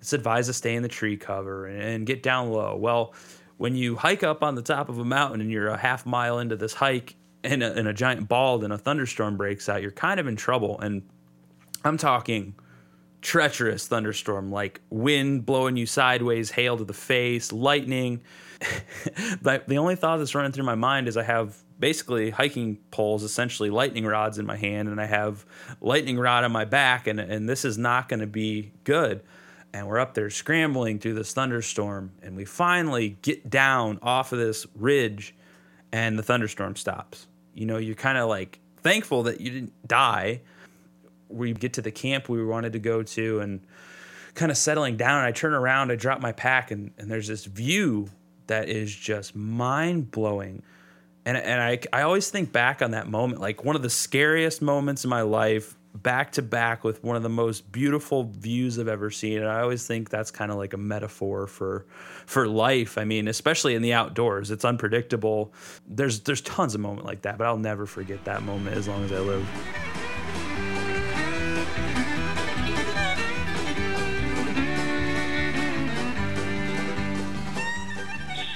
it's 0.00 0.12
advised 0.12 0.48
to 0.48 0.52
stay 0.52 0.74
in 0.74 0.82
the 0.82 0.88
tree 0.88 1.16
cover 1.16 1.66
and, 1.66 1.82
and 1.82 2.06
get 2.06 2.22
down 2.22 2.50
low. 2.50 2.76
Well, 2.76 3.14
when 3.58 3.76
you 3.76 3.96
hike 3.96 4.22
up 4.22 4.42
on 4.42 4.54
the 4.54 4.62
top 4.62 4.88
of 4.88 4.98
a 4.98 5.04
mountain 5.04 5.40
and 5.40 5.50
you're 5.50 5.68
a 5.68 5.76
half 5.76 6.06
mile 6.06 6.38
into 6.38 6.56
this 6.56 6.72
hike 6.72 7.14
and 7.44 7.62
a, 7.62 7.72
and 7.74 7.86
a 7.86 7.92
giant 7.92 8.28
bald 8.28 8.64
and 8.64 8.72
a 8.72 8.78
thunderstorm 8.78 9.36
breaks 9.36 9.68
out, 9.68 9.82
you're 9.82 9.90
kind 9.90 10.18
of 10.18 10.26
in 10.26 10.36
trouble. 10.36 10.80
And 10.80 11.02
I'm 11.84 11.96
talking 11.96 12.54
treacherous 13.22 13.86
thunderstorm, 13.86 14.50
like 14.50 14.80
wind 14.90 15.44
blowing 15.46 15.76
you 15.76 15.86
sideways, 15.86 16.50
hail 16.50 16.76
to 16.76 16.84
the 16.84 16.94
face, 16.94 17.52
lightning. 17.52 18.20
but 19.42 19.68
the 19.68 19.78
only 19.78 19.96
thought 19.96 20.18
that's 20.18 20.34
running 20.34 20.52
through 20.52 20.64
my 20.64 20.74
mind 20.74 21.08
is 21.08 21.16
I 21.16 21.22
have 21.22 21.56
basically 21.78 22.30
hiking 22.30 22.78
poles, 22.90 23.22
essentially 23.22 23.70
lightning 23.70 24.04
rods 24.04 24.38
in 24.38 24.46
my 24.46 24.56
hand, 24.56 24.88
and 24.88 25.00
I 25.00 25.06
have 25.06 25.44
lightning 25.80 26.18
rod 26.18 26.44
on 26.44 26.52
my 26.52 26.64
back, 26.64 27.06
and, 27.06 27.18
and 27.18 27.48
this 27.48 27.64
is 27.64 27.78
not 27.78 28.08
going 28.08 28.20
to 28.20 28.26
be 28.26 28.72
good. 28.84 29.22
And 29.72 29.86
we're 29.86 29.98
up 29.98 30.14
there 30.14 30.30
scrambling 30.30 30.98
through 30.98 31.14
this 31.14 31.32
thunderstorm, 31.32 32.12
and 32.22 32.36
we 32.36 32.44
finally 32.44 33.16
get 33.22 33.48
down 33.48 33.98
off 34.02 34.32
of 34.32 34.38
this 34.38 34.66
ridge, 34.74 35.34
and 35.92 36.18
the 36.18 36.22
thunderstorm 36.22 36.76
stops. 36.76 37.26
You 37.54 37.66
know, 37.66 37.78
you're 37.78 37.94
kind 37.94 38.18
of 38.18 38.28
like 38.28 38.58
thankful 38.78 39.22
that 39.24 39.40
you 39.40 39.50
didn't 39.50 39.88
die 39.88 40.40
we 41.30 41.52
get 41.52 41.74
to 41.74 41.82
the 41.82 41.90
camp 41.90 42.28
we 42.28 42.44
wanted 42.44 42.72
to 42.72 42.78
go 42.78 43.02
to 43.02 43.40
and 43.40 43.60
kind 44.34 44.50
of 44.50 44.56
settling 44.56 44.96
down. 44.96 45.24
I 45.24 45.32
turn 45.32 45.54
around, 45.54 45.90
I 45.90 45.96
drop 45.96 46.20
my 46.20 46.32
pack, 46.32 46.70
and, 46.70 46.92
and 46.98 47.10
there's 47.10 47.28
this 47.28 47.44
view 47.44 48.08
that 48.46 48.68
is 48.68 48.94
just 48.94 49.34
mind 49.36 50.10
blowing. 50.10 50.62
And, 51.24 51.36
and 51.36 51.60
I, 51.60 51.78
I 51.92 52.02
always 52.02 52.30
think 52.30 52.50
back 52.50 52.82
on 52.82 52.92
that 52.92 53.08
moment, 53.08 53.40
like 53.40 53.64
one 53.64 53.76
of 53.76 53.82
the 53.82 53.90
scariest 53.90 54.62
moments 54.62 55.04
in 55.04 55.10
my 55.10 55.22
life, 55.22 55.76
back 55.94 56.32
to 56.32 56.42
back 56.42 56.84
with 56.84 57.02
one 57.02 57.16
of 57.16 57.22
the 57.22 57.28
most 57.28 57.70
beautiful 57.72 58.24
views 58.24 58.78
I've 58.78 58.88
ever 58.88 59.10
seen. 59.10 59.38
And 59.38 59.48
I 59.48 59.60
always 59.60 59.86
think 59.86 60.08
that's 60.08 60.30
kind 60.30 60.50
of 60.50 60.56
like 60.56 60.72
a 60.72 60.78
metaphor 60.78 61.46
for 61.46 61.86
for 62.26 62.46
life. 62.46 62.96
I 62.96 63.04
mean, 63.04 63.28
especially 63.28 63.74
in 63.74 63.82
the 63.82 63.92
outdoors, 63.92 64.50
it's 64.50 64.64
unpredictable. 64.64 65.52
There's 65.86 66.20
there's 66.20 66.42
tons 66.42 66.74
of 66.74 66.80
moments 66.80 67.06
like 67.06 67.22
that, 67.22 67.38
but 67.38 67.46
I'll 67.46 67.58
never 67.58 67.86
forget 67.86 68.24
that 68.24 68.42
moment 68.42 68.76
as 68.76 68.88
long 68.88 69.04
as 69.04 69.12
I 69.12 69.18
live. 69.18 69.48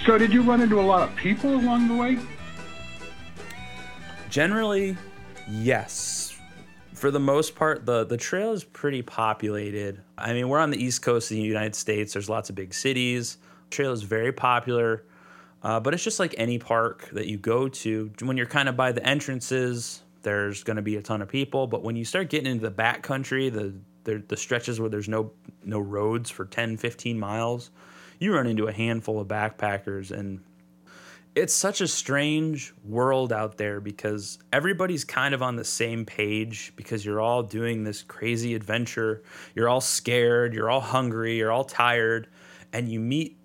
So, 0.04 0.18
did 0.18 0.34
you 0.34 0.42
run 0.42 0.60
into 0.60 0.78
a 0.78 0.82
lot 0.82 1.08
of 1.08 1.16
people 1.16 1.54
along 1.54 1.88
the 1.88 1.94
way? 1.94 2.18
Generally, 4.28 4.98
yes. 5.48 6.38
For 6.92 7.10
the 7.10 7.20
most 7.20 7.54
part, 7.54 7.86
the, 7.86 8.04
the 8.04 8.18
trail 8.18 8.52
is 8.52 8.64
pretty 8.64 9.00
populated. 9.00 10.02
I 10.18 10.34
mean, 10.34 10.50
we're 10.50 10.58
on 10.58 10.68
the 10.68 10.82
east 10.82 11.00
coast 11.00 11.30
of 11.30 11.36
the 11.36 11.42
United 11.42 11.74
States. 11.74 12.12
There's 12.12 12.28
lots 12.28 12.50
of 12.50 12.56
big 12.56 12.74
cities. 12.74 13.38
Trail 13.70 13.92
is 13.92 14.02
very 14.02 14.32
popular, 14.32 15.04
uh, 15.62 15.80
but 15.80 15.94
it's 15.94 16.04
just 16.04 16.20
like 16.20 16.34
any 16.36 16.58
park 16.58 17.08
that 17.12 17.26
you 17.26 17.38
go 17.38 17.68
to. 17.68 18.12
When 18.20 18.36
you're 18.36 18.44
kind 18.44 18.68
of 18.68 18.76
by 18.76 18.92
the 18.92 19.06
entrances, 19.06 20.02
there's 20.22 20.62
going 20.64 20.76
to 20.76 20.82
be 20.82 20.96
a 20.96 21.02
ton 21.02 21.22
of 21.22 21.28
people. 21.28 21.66
But 21.66 21.82
when 21.82 21.96
you 21.96 22.04
start 22.04 22.28
getting 22.28 22.50
into 22.50 22.62
the 22.62 22.70
back 22.70 23.02
country, 23.02 23.48
the 23.48 23.72
the, 24.04 24.22
the 24.28 24.36
stretches 24.36 24.78
where 24.78 24.90
there's 24.90 25.08
no 25.08 25.32
no 25.64 25.78
roads 25.78 26.28
for 26.28 26.44
10, 26.44 26.76
15 26.76 27.18
miles, 27.18 27.70
you 28.18 28.34
run 28.34 28.46
into 28.46 28.66
a 28.66 28.72
handful 28.72 29.20
of 29.20 29.28
backpackers 29.28 30.10
and 30.10 30.40
it's 31.34 31.52
such 31.52 31.80
a 31.80 31.88
strange 31.88 32.72
world 32.84 33.32
out 33.32 33.56
there 33.56 33.80
because 33.80 34.38
everybody's 34.52 35.04
kind 35.04 35.34
of 35.34 35.42
on 35.42 35.56
the 35.56 35.64
same 35.64 36.04
page 36.04 36.72
because 36.76 37.04
you're 37.04 37.20
all 37.20 37.42
doing 37.42 37.82
this 37.82 38.02
crazy 38.02 38.54
adventure. 38.54 39.22
You're 39.54 39.68
all 39.68 39.80
scared, 39.80 40.54
you're 40.54 40.70
all 40.70 40.80
hungry, 40.80 41.36
you're 41.36 41.50
all 41.50 41.64
tired, 41.64 42.28
and 42.72 42.88
you 42.88 43.00
meet 43.00 43.36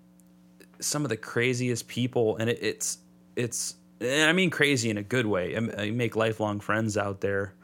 some 0.78 1.04
of 1.04 1.08
the 1.08 1.16
craziest 1.16 1.88
people 1.88 2.36
and 2.36 2.48
it, 2.48 2.58
it's 2.62 2.98
it's 3.36 3.74
I 4.00 4.32
mean 4.32 4.50
crazy 4.50 4.88
in 4.88 4.98
a 4.98 5.02
good 5.02 5.26
way. 5.26 5.54
You 5.54 5.92
make 5.92 6.16
lifelong 6.16 6.60
friends 6.60 6.96
out 6.96 7.20
there. 7.20 7.54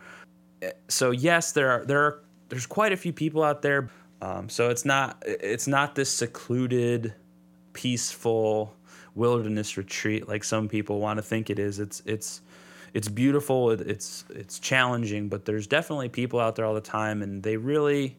So 0.89 1.13
yes, 1.13 1.53
there 1.53 1.71
are 1.71 1.85
there 1.85 2.01
are 2.01 2.23
there's 2.49 2.67
quite 2.67 2.93
a 2.93 2.97
few 2.97 3.13
people 3.13 3.43
out 3.43 3.63
there. 3.63 3.91
Um, 4.23 4.49
so 4.49 4.71
it's 4.71 4.85
not 4.85 5.23
it's 5.27 5.67
not 5.67 5.95
this 5.95 6.11
secluded, 6.11 7.15
peaceful 7.73 8.75
wilderness 9.15 9.77
retreat 9.77 10.29
like 10.29 10.45
some 10.45 10.69
people 10.69 11.01
want 11.01 11.19
to 11.19 11.23
think 11.23 11.51
it 11.51 11.59
is. 11.59 11.79
It's 11.79 12.03
it's 12.07 12.41
it's 12.95 13.09
beautiful. 13.09 13.71
It, 13.71 13.81
it's 13.83 14.25
it's 14.31 14.59
challenging, 14.59 15.29
but 15.29 15.45
there's 15.45 15.67
definitely 15.67 16.09
people 16.09 16.41
out 16.41 16.57
there 16.57 16.65
all 16.65 16.75
the 16.75 16.81
time, 16.81 17.23
and 17.23 17.43
they 17.43 17.57
really 17.57 18.17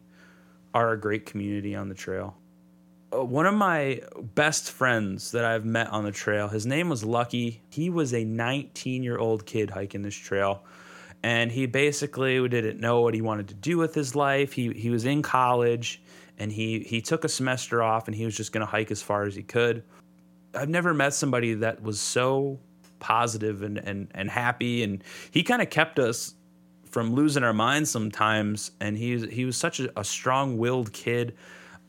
are 0.74 0.92
a 0.92 1.00
great 1.00 1.26
community 1.26 1.74
on 1.74 1.88
the 1.88 1.94
trail. 1.94 2.36
Uh, 3.12 3.24
one 3.24 3.46
of 3.46 3.54
my 3.54 4.02
best 4.34 4.70
friends 4.70 5.32
that 5.32 5.44
I've 5.44 5.64
met 5.64 5.88
on 5.88 6.04
the 6.04 6.12
trail, 6.12 6.48
his 6.48 6.66
name 6.66 6.88
was 6.88 7.04
Lucky. 7.04 7.62
He 7.70 7.90
was 7.90 8.12
a 8.12 8.24
19 8.24 9.02
year 9.02 9.18
old 9.18 9.46
kid 9.46 9.70
hiking 9.70 10.02
this 10.02 10.14
trail 10.14 10.62
and 11.22 11.50
he 11.50 11.66
basically 11.66 12.46
didn't 12.48 12.80
know 12.80 13.00
what 13.00 13.14
he 13.14 13.20
wanted 13.20 13.48
to 13.48 13.54
do 13.54 13.78
with 13.78 13.94
his 13.94 14.14
life. 14.14 14.52
He 14.52 14.72
he 14.72 14.90
was 14.90 15.04
in 15.04 15.22
college 15.22 16.02
and 16.38 16.52
he 16.52 16.80
he 16.80 17.00
took 17.00 17.24
a 17.24 17.28
semester 17.28 17.82
off 17.82 18.06
and 18.06 18.14
he 18.14 18.24
was 18.24 18.36
just 18.36 18.52
going 18.52 18.64
to 18.64 18.70
hike 18.70 18.90
as 18.90 19.02
far 19.02 19.24
as 19.24 19.34
he 19.34 19.42
could. 19.42 19.82
I've 20.54 20.68
never 20.68 20.94
met 20.94 21.14
somebody 21.14 21.54
that 21.54 21.82
was 21.82 22.00
so 22.00 22.60
positive 22.98 23.62
and 23.62 23.78
and 23.78 24.08
and 24.14 24.30
happy 24.30 24.82
and 24.82 25.02
he 25.30 25.42
kind 25.42 25.62
of 25.62 25.70
kept 25.70 25.98
us 25.98 26.34
from 26.84 27.14
losing 27.14 27.44
our 27.44 27.52
minds 27.52 27.90
sometimes 27.90 28.72
and 28.80 28.96
he 28.96 29.26
he 29.28 29.44
was 29.44 29.56
such 29.56 29.80
a, 29.80 30.00
a 30.00 30.04
strong-willed 30.04 30.92
kid 30.92 31.34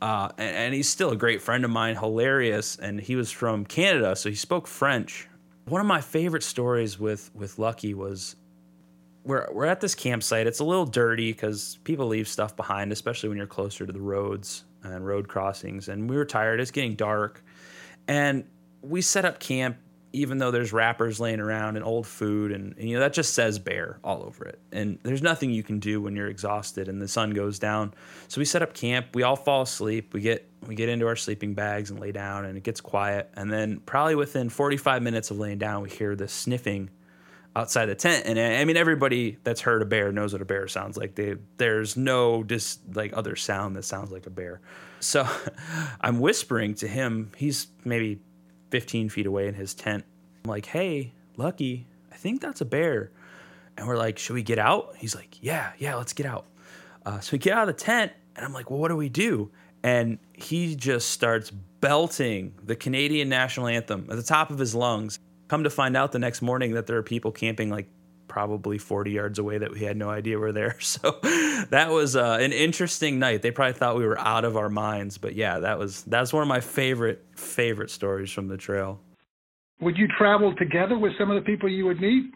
uh, 0.02 0.30
and, 0.38 0.56
and 0.56 0.74
he's 0.74 0.88
still 0.88 1.10
a 1.10 1.16
great 1.16 1.42
friend 1.42 1.64
of 1.64 1.70
mine 1.70 1.96
hilarious 1.96 2.76
and 2.76 3.00
he 3.00 3.16
was 3.16 3.30
from 3.30 3.64
Canada 3.64 4.14
so 4.14 4.28
he 4.28 4.36
spoke 4.36 4.68
French 4.68 5.28
one 5.64 5.80
of 5.80 5.86
my 5.86 6.00
favorite 6.00 6.42
stories 6.42 6.98
with 6.98 7.30
with 7.34 7.58
Lucky 7.58 7.94
was 7.94 8.36
we're 9.24 9.46
we're 9.52 9.66
at 9.66 9.80
this 9.80 9.94
campsite. 9.94 10.46
It's 10.46 10.60
a 10.60 10.64
little 10.64 10.86
dirty 10.86 11.32
because 11.32 11.78
people 11.84 12.06
leave 12.06 12.28
stuff 12.28 12.56
behind, 12.56 12.92
especially 12.92 13.28
when 13.28 13.38
you're 13.38 13.46
closer 13.46 13.86
to 13.86 13.92
the 13.92 14.00
roads 14.00 14.64
and 14.82 15.06
road 15.06 15.28
crossings. 15.28 15.88
And 15.88 16.08
we 16.08 16.16
were 16.16 16.24
tired. 16.24 16.60
It's 16.60 16.70
getting 16.70 16.94
dark, 16.94 17.44
and 18.08 18.44
we 18.82 19.02
set 19.02 19.24
up 19.24 19.40
camp. 19.40 19.76
Even 20.12 20.38
though 20.38 20.50
there's 20.50 20.72
wrappers 20.72 21.20
laying 21.20 21.38
around 21.38 21.76
and 21.76 21.84
old 21.84 22.04
food, 22.04 22.50
and, 22.50 22.76
and 22.76 22.88
you 22.88 22.96
know 22.96 23.00
that 23.00 23.12
just 23.12 23.32
says 23.32 23.60
bear 23.60 24.00
all 24.02 24.24
over 24.24 24.44
it. 24.44 24.58
And 24.72 24.98
there's 25.04 25.22
nothing 25.22 25.50
you 25.52 25.62
can 25.62 25.78
do 25.78 26.00
when 26.00 26.16
you're 26.16 26.26
exhausted 26.26 26.88
and 26.88 27.00
the 27.00 27.06
sun 27.06 27.30
goes 27.30 27.60
down. 27.60 27.94
So 28.26 28.40
we 28.40 28.44
set 28.44 28.60
up 28.60 28.74
camp. 28.74 29.14
We 29.14 29.22
all 29.22 29.36
fall 29.36 29.62
asleep. 29.62 30.12
We 30.12 30.20
get 30.20 30.50
we 30.66 30.74
get 30.74 30.88
into 30.88 31.06
our 31.06 31.14
sleeping 31.14 31.54
bags 31.54 31.90
and 31.90 32.00
lay 32.00 32.10
down, 32.10 32.44
and 32.44 32.58
it 32.58 32.64
gets 32.64 32.80
quiet. 32.80 33.30
And 33.34 33.52
then 33.52 33.82
probably 33.86 34.16
within 34.16 34.48
45 34.48 35.00
minutes 35.00 35.30
of 35.30 35.38
laying 35.38 35.58
down, 35.58 35.82
we 35.82 35.90
hear 35.90 36.16
this 36.16 36.32
sniffing 36.32 36.90
outside 37.56 37.86
the 37.86 37.94
tent. 37.94 38.26
And 38.26 38.38
I 38.38 38.64
mean, 38.64 38.76
everybody 38.76 39.38
that's 39.42 39.60
heard 39.60 39.82
a 39.82 39.84
bear 39.84 40.12
knows 40.12 40.32
what 40.32 40.42
a 40.42 40.44
bear 40.44 40.68
sounds 40.68 40.96
like. 40.96 41.14
They, 41.14 41.36
there's 41.56 41.96
no 41.96 42.44
just 42.44 42.80
like 42.94 43.12
other 43.16 43.36
sound 43.36 43.76
that 43.76 43.84
sounds 43.84 44.10
like 44.10 44.26
a 44.26 44.30
bear. 44.30 44.60
So 45.00 45.26
I'm 46.00 46.20
whispering 46.20 46.74
to 46.76 46.88
him. 46.88 47.32
He's 47.36 47.68
maybe 47.84 48.20
15 48.70 49.08
feet 49.08 49.26
away 49.26 49.48
in 49.48 49.54
his 49.54 49.74
tent. 49.74 50.04
I'm 50.44 50.50
like, 50.50 50.66
hey, 50.66 51.12
Lucky, 51.36 51.86
I 52.12 52.16
think 52.16 52.40
that's 52.40 52.60
a 52.60 52.64
bear. 52.64 53.10
And 53.76 53.86
we're 53.86 53.96
like, 53.96 54.18
should 54.18 54.34
we 54.34 54.42
get 54.42 54.58
out? 54.58 54.94
He's 54.96 55.14
like, 55.14 55.42
yeah, 55.42 55.72
yeah, 55.78 55.94
let's 55.96 56.12
get 56.12 56.26
out. 56.26 56.46
Uh, 57.04 57.20
so 57.20 57.32
we 57.32 57.38
get 57.38 57.54
out 57.54 57.68
of 57.68 57.76
the 57.76 57.82
tent, 57.82 58.12
and 58.36 58.44
I'm 58.44 58.52
like, 58.52 58.70
well, 58.70 58.78
what 58.78 58.88
do 58.88 58.96
we 58.96 59.08
do? 59.08 59.50
And 59.82 60.18
he 60.34 60.76
just 60.76 61.10
starts 61.10 61.50
belting 61.50 62.54
the 62.62 62.76
Canadian 62.76 63.30
national 63.30 63.68
anthem 63.68 64.06
at 64.10 64.16
the 64.16 64.22
top 64.22 64.50
of 64.50 64.58
his 64.58 64.74
lungs. 64.74 65.18
Come 65.50 65.64
to 65.64 65.70
find 65.70 65.96
out 65.96 66.12
the 66.12 66.20
next 66.20 66.42
morning 66.42 66.74
that 66.74 66.86
there 66.86 66.96
are 66.96 67.02
people 67.02 67.32
camping 67.32 67.70
like 67.70 67.88
probably 68.28 68.78
40 68.78 69.10
yards 69.10 69.40
away 69.40 69.58
that 69.58 69.72
we 69.72 69.80
had 69.80 69.96
no 69.96 70.08
idea 70.08 70.38
were 70.38 70.52
there. 70.52 70.76
So 70.80 71.18
that 71.70 71.90
was 71.90 72.14
uh, 72.14 72.38
an 72.40 72.52
interesting 72.52 73.18
night. 73.18 73.42
They 73.42 73.50
probably 73.50 73.72
thought 73.72 73.96
we 73.96 74.06
were 74.06 74.16
out 74.16 74.44
of 74.44 74.56
our 74.56 74.68
minds, 74.68 75.18
but 75.18 75.34
yeah, 75.34 75.58
that 75.58 75.76
was 75.76 76.04
that's 76.04 76.32
one 76.32 76.42
of 76.42 76.48
my 76.48 76.60
favorite 76.60 77.26
favorite 77.34 77.90
stories 77.90 78.30
from 78.30 78.46
the 78.46 78.56
trail. 78.56 79.00
Would 79.80 79.98
you 79.98 80.06
travel 80.06 80.54
together 80.54 80.96
with 80.96 81.14
some 81.18 81.32
of 81.32 81.34
the 81.34 81.44
people 81.44 81.68
you 81.68 81.84
would 81.86 82.00
meet? 82.00 82.32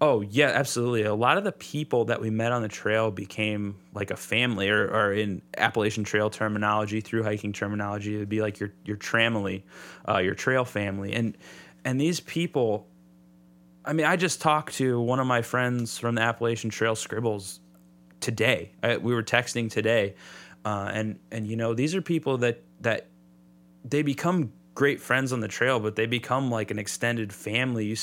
Oh, 0.00 0.22
yeah, 0.22 0.48
absolutely. 0.48 1.04
A 1.04 1.14
lot 1.14 1.38
of 1.38 1.44
the 1.44 1.52
people 1.52 2.06
that 2.06 2.20
we 2.20 2.28
met 2.30 2.50
on 2.50 2.62
the 2.62 2.68
trail 2.68 3.12
became 3.12 3.76
like 3.94 4.10
a 4.10 4.16
family, 4.16 4.68
or, 4.68 4.88
or 4.88 5.12
in 5.12 5.40
Appalachian 5.56 6.02
Trail 6.02 6.30
terminology, 6.30 7.00
through 7.00 7.22
hiking 7.22 7.52
terminology, 7.52 8.16
it 8.16 8.18
would 8.18 8.28
be 8.28 8.40
like 8.40 8.58
your 8.58 8.72
your 8.84 8.96
tramily, 8.96 9.62
uh, 10.08 10.18
your 10.18 10.34
trail 10.34 10.64
family, 10.64 11.12
and 11.12 11.38
and 11.84 12.00
these 12.00 12.20
people. 12.20 12.88
I 13.86 13.92
mean, 13.92 14.06
I 14.06 14.16
just 14.16 14.40
talked 14.40 14.74
to 14.76 14.98
one 14.98 15.20
of 15.20 15.26
my 15.26 15.42
friends 15.42 15.98
from 15.98 16.14
the 16.14 16.22
Appalachian 16.22 16.70
Trail 16.70 16.94
Scribbles 16.94 17.60
today. 18.20 18.72
I, 18.82 18.96
we 18.96 19.14
were 19.14 19.22
texting 19.22 19.70
today, 19.70 20.14
uh, 20.64 20.90
and 20.92 21.18
and 21.30 21.46
you 21.46 21.56
know 21.56 21.74
these 21.74 21.94
are 21.94 22.00
people 22.00 22.38
that 22.38 22.62
that 22.80 23.08
they 23.84 24.02
become 24.02 24.52
great 24.74 25.00
friends 25.00 25.32
on 25.32 25.40
the 25.40 25.48
trail, 25.48 25.78
but 25.78 25.96
they 25.96 26.06
become 26.06 26.50
like 26.50 26.70
an 26.70 26.78
extended 26.78 27.32
family. 27.32 27.86
You, 27.86 27.96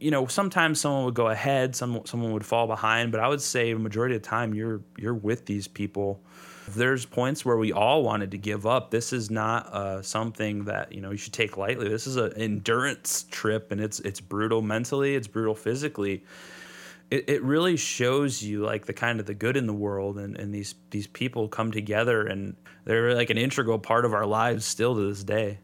you 0.00 0.10
know, 0.10 0.26
sometimes 0.26 0.80
someone 0.80 1.04
would 1.04 1.14
go 1.14 1.28
ahead, 1.28 1.76
some 1.76 2.02
someone 2.06 2.32
would 2.32 2.46
fall 2.46 2.66
behind, 2.66 3.12
but 3.12 3.20
I 3.20 3.28
would 3.28 3.42
say 3.42 3.72
the 3.72 3.78
majority 3.78 4.16
of 4.16 4.22
the 4.22 4.28
time 4.28 4.54
you're 4.54 4.80
you're 4.96 5.14
with 5.14 5.46
these 5.46 5.68
people. 5.68 6.22
There's 6.68 7.06
points 7.06 7.44
where 7.44 7.56
we 7.56 7.72
all 7.72 8.02
wanted 8.02 8.32
to 8.32 8.38
give 8.38 8.66
up. 8.66 8.90
This 8.90 9.12
is 9.12 9.30
not 9.30 9.66
uh, 9.72 10.02
something 10.02 10.64
that 10.64 10.92
you 10.92 11.00
know 11.00 11.10
you 11.10 11.16
should 11.16 11.32
take 11.32 11.56
lightly. 11.56 11.88
This 11.88 12.06
is 12.06 12.16
an 12.16 12.32
endurance 12.36 13.24
trip, 13.30 13.70
and 13.70 13.80
it's 13.80 14.00
it's 14.00 14.20
brutal 14.20 14.62
mentally, 14.62 15.14
it's 15.14 15.28
brutal 15.28 15.54
physically. 15.54 16.24
It, 17.08 17.30
it 17.30 17.42
really 17.42 17.76
shows 17.76 18.42
you 18.42 18.64
like 18.64 18.86
the 18.86 18.92
kind 18.92 19.20
of 19.20 19.26
the 19.26 19.34
good 19.34 19.56
in 19.56 19.66
the 19.66 19.72
world, 19.72 20.18
and, 20.18 20.36
and 20.36 20.52
these 20.52 20.74
these 20.90 21.06
people 21.06 21.48
come 21.48 21.70
together, 21.70 22.26
and 22.26 22.56
they're 22.84 23.14
like 23.14 23.30
an 23.30 23.38
integral 23.38 23.78
part 23.78 24.04
of 24.04 24.12
our 24.12 24.26
lives 24.26 24.64
still 24.64 24.94
to 24.94 25.08
this 25.08 25.22
day. 25.22 25.60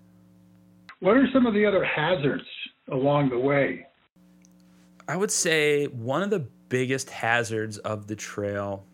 What 1.00 1.16
are 1.16 1.26
some 1.32 1.46
of 1.46 1.54
the 1.54 1.66
other 1.66 1.84
hazards 1.84 2.44
along 2.88 3.30
the 3.30 3.38
way? 3.38 3.86
I 5.08 5.16
would 5.16 5.32
say 5.32 5.86
one 5.86 6.22
of 6.22 6.30
the 6.30 6.46
biggest 6.68 7.10
hazards 7.10 7.78
of 7.78 8.06
the 8.06 8.14
trail 8.14 8.86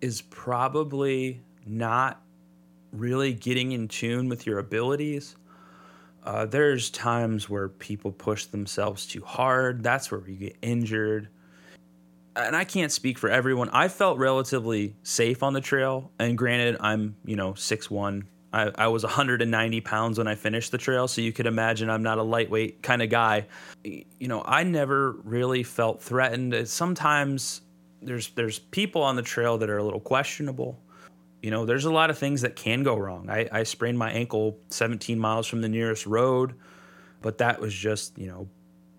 is 0.00 0.22
probably 0.22 1.40
not 1.66 2.22
really 2.92 3.32
getting 3.32 3.72
in 3.72 3.88
tune 3.88 4.28
with 4.28 4.46
your 4.46 4.58
abilities. 4.58 5.36
Uh, 6.24 6.44
there's 6.46 6.90
times 6.90 7.48
where 7.48 7.68
people 7.68 8.12
push 8.12 8.46
themselves 8.46 9.06
too 9.06 9.22
hard. 9.24 9.82
That's 9.82 10.10
where 10.10 10.22
you 10.26 10.36
get 10.36 10.56
injured. 10.60 11.28
And 12.36 12.54
I 12.54 12.64
can't 12.64 12.92
speak 12.92 13.18
for 13.18 13.28
everyone. 13.28 13.70
I 13.70 13.88
felt 13.88 14.18
relatively 14.18 14.94
safe 15.02 15.42
on 15.42 15.52
the 15.52 15.60
trail. 15.60 16.10
And 16.18 16.36
granted, 16.36 16.76
I'm, 16.80 17.16
you 17.24 17.36
know, 17.36 17.52
6'1, 17.52 18.24
I, 18.52 18.70
I, 18.76 18.88
was 18.88 19.04
190 19.04 19.80
pounds 19.80 20.18
when 20.18 20.26
I 20.26 20.34
finished 20.34 20.72
the 20.72 20.78
trail, 20.78 21.06
so 21.06 21.20
you 21.20 21.32
could 21.32 21.46
imagine 21.46 21.88
I'm 21.88 22.02
not 22.02 22.18
a 22.18 22.22
lightweight 22.22 22.82
kind 22.82 23.00
of 23.00 23.08
guy. 23.08 23.46
You 23.84 24.28
know, 24.28 24.42
I 24.44 24.64
never 24.64 25.12
really 25.24 25.62
felt 25.62 26.02
threatened. 26.02 26.68
Sometimes 26.68 27.60
there's 28.02 28.30
there's 28.30 28.58
people 28.58 29.02
on 29.02 29.16
the 29.16 29.22
trail 29.22 29.58
that 29.58 29.70
are 29.70 29.78
a 29.78 29.84
little 29.84 30.00
questionable. 30.00 30.78
You 31.42 31.50
know, 31.50 31.64
there's 31.64 31.86
a 31.86 31.92
lot 31.92 32.10
of 32.10 32.18
things 32.18 32.42
that 32.42 32.54
can 32.54 32.82
go 32.82 32.96
wrong. 32.96 33.30
I, 33.30 33.48
I 33.50 33.62
sprained 33.62 33.98
my 33.98 34.10
ankle 34.12 34.58
17 34.68 35.18
miles 35.18 35.46
from 35.46 35.62
the 35.62 35.70
nearest 35.70 36.04
road, 36.04 36.54
but 37.22 37.38
that 37.38 37.60
was 37.60 37.74
just 37.74 38.18
you 38.18 38.26
know 38.26 38.48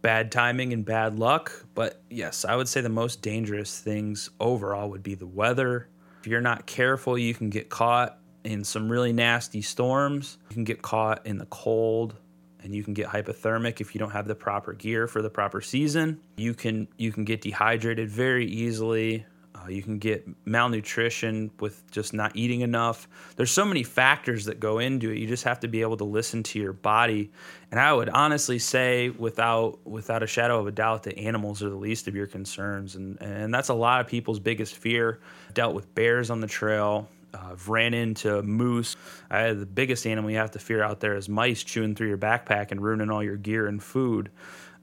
bad 0.02 0.32
timing 0.32 0.74
and 0.74 0.84
bad 0.84 1.20
luck. 1.20 1.66
But 1.76 2.02
yes, 2.10 2.46
I 2.46 2.56
would 2.56 2.68
say 2.68 2.82
the 2.82 2.90
most 2.90 3.22
dangerous 3.22 3.80
things 3.80 4.30
overall 4.40 4.90
would 4.90 5.04
be 5.04 5.16
the 5.16 5.28
weather. 5.28 5.88
If 6.22 6.28
you're 6.28 6.42
not 6.42 6.66
careful, 6.66 7.18
you 7.18 7.34
can 7.34 7.50
get 7.50 7.70
caught 7.70 8.18
in 8.44 8.64
some 8.64 8.92
really 8.92 9.14
nasty 9.14 9.62
storms. 9.62 10.38
You 10.50 10.54
can 10.56 10.64
get 10.64 10.82
caught 10.82 11.26
in 11.26 11.38
the 11.38 11.46
cold 11.48 12.16
and 12.64 12.76
you 12.76 12.84
can 12.84 12.94
get 12.94 13.08
hypothermic 13.08 13.82
if 13.82 13.96
you 13.96 14.00
don't 14.00 14.12
have 14.12 14.28
the 14.28 14.36
proper 14.36 14.74
gear 14.74 15.08
for 15.08 15.22
the 15.22 15.30
proper 15.30 15.62
season. 15.62 16.20
You 16.38 16.54
can 16.54 16.88
you 16.98 17.12
can 17.12 17.26
get 17.26 17.42
dehydrated 17.42 18.10
very 18.10 18.46
easily. 18.46 19.26
Uh, 19.54 19.68
you 19.68 19.84
can 19.84 20.00
get 20.00 20.28
malnutrition 20.46 21.52
with 21.60 21.90
just 21.92 22.14
not 22.14 22.36
eating 22.36 22.62
enough. 22.62 23.08
There's 23.36 23.52
so 23.52 23.66
many 23.66 23.84
factors 23.84 24.46
that 24.46 24.60
go 24.60 24.80
into 24.80 25.12
it. 25.12 25.18
You 25.18 25.28
just 25.28 25.44
have 25.44 25.60
to 25.60 25.68
be 25.68 25.82
able 25.82 25.98
to 25.98 26.04
listen 26.04 26.42
to 26.44 26.60
your 26.60 26.74
body. 26.74 27.32
And 27.70 27.80
I 27.80 27.94
would 27.94 28.10
honestly 28.10 28.60
say, 28.60 29.10
without 29.10 29.80
without 29.86 30.24
a 30.24 30.28
shadow 30.28 30.60
of 30.60 30.68
a 30.68 30.72
doubt, 30.72 31.04
that 31.04 31.18
animals 31.18 31.62
are 31.62 31.70
the 31.70 31.76
least 31.76 32.08
of 32.08 32.16
your 32.16 32.28
concerns. 32.28 32.96
And 32.96 33.22
and 33.22 33.54
that's 33.54 33.70
a 33.70 33.74
lot 33.74 34.02
of 34.02 34.08
people's 34.08 34.40
biggest 34.40 34.76
fear. 34.76 35.20
Dealt 35.54 35.76
with 35.76 35.94
bears 35.94 36.30
on 36.30 36.42
the 36.42 36.48
trail. 36.48 37.08
Uh, 37.34 37.56
ran 37.68 37.94
into 37.94 38.42
moose. 38.44 38.98
I, 39.30 39.54
the 39.54 39.66
biggest 39.66 40.06
animal 40.06 40.30
you 40.32 40.38
have 40.38 40.52
to 40.52 40.60
fear 40.60 40.84
out 40.84 41.00
there 41.00 41.16
is 41.16 41.30
mice 41.30 41.64
chewing 41.64 41.96
through 41.96 42.10
your 42.10 42.18
backpack 42.18 42.72
and 42.72 42.82
ruining 42.82 43.10
all 43.10 43.24
your 43.24 43.38
gear 43.38 43.68
and 43.68 43.82
food. 43.82 44.32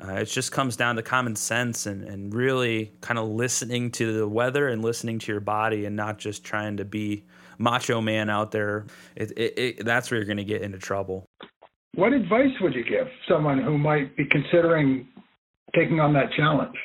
Uh, 0.02 0.12
it 0.12 0.26
just 0.26 0.52
comes 0.52 0.76
down 0.76 0.96
to 0.96 1.02
common 1.02 1.36
sense 1.36 1.86
and, 1.86 2.04
and 2.04 2.32
really 2.32 2.92
kind 3.00 3.18
of 3.18 3.28
listening 3.28 3.90
to 3.90 4.16
the 4.16 4.28
weather 4.28 4.68
and 4.68 4.82
listening 4.82 5.18
to 5.18 5.32
your 5.32 5.40
body 5.40 5.84
and 5.84 5.96
not 5.96 6.18
just 6.18 6.44
trying 6.44 6.76
to 6.76 6.84
be 6.84 7.24
macho 7.58 8.00
man 8.00 8.30
out 8.30 8.50
there. 8.52 8.86
It, 9.16 9.32
it, 9.36 9.58
it, 9.58 9.84
that's 9.84 10.10
where 10.10 10.18
you're 10.18 10.26
going 10.26 10.38
to 10.38 10.44
get 10.44 10.62
into 10.62 10.78
trouble. 10.78 11.26
What 11.94 12.12
advice 12.12 12.52
would 12.60 12.74
you 12.74 12.84
give 12.84 13.08
someone 13.28 13.58
who 13.58 13.76
might 13.76 14.16
be 14.16 14.24
considering 14.24 15.08
taking 15.74 16.00
on 16.00 16.12
that 16.14 16.32
challenge? 16.36 16.76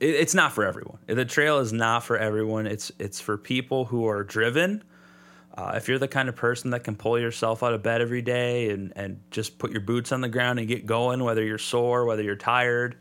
It, 0.00 0.14
it's 0.14 0.34
not 0.34 0.52
for 0.52 0.64
everyone. 0.64 0.98
The 1.06 1.24
trail 1.24 1.58
is 1.58 1.72
not 1.72 2.04
for 2.04 2.16
everyone. 2.16 2.66
It's 2.66 2.92
it's 2.98 3.20
for 3.20 3.36
people 3.36 3.86
who 3.86 4.06
are 4.06 4.24
driven. 4.24 4.82
Uh, 5.56 5.72
if 5.74 5.88
you're 5.88 5.98
the 5.98 6.08
kind 6.08 6.28
of 6.28 6.36
person 6.36 6.70
that 6.70 6.84
can 6.84 6.94
pull 6.94 7.18
yourself 7.18 7.62
out 7.62 7.72
of 7.72 7.82
bed 7.82 8.02
every 8.02 8.20
day 8.20 8.68
and, 8.68 8.92
and 8.94 9.18
just 9.30 9.58
put 9.58 9.70
your 9.70 9.80
boots 9.80 10.12
on 10.12 10.20
the 10.20 10.28
ground 10.28 10.58
and 10.58 10.68
get 10.68 10.84
going, 10.84 11.24
whether 11.24 11.42
you're 11.42 11.56
sore, 11.56 12.04
whether 12.04 12.22
you're 12.22 12.36
tired, 12.36 12.98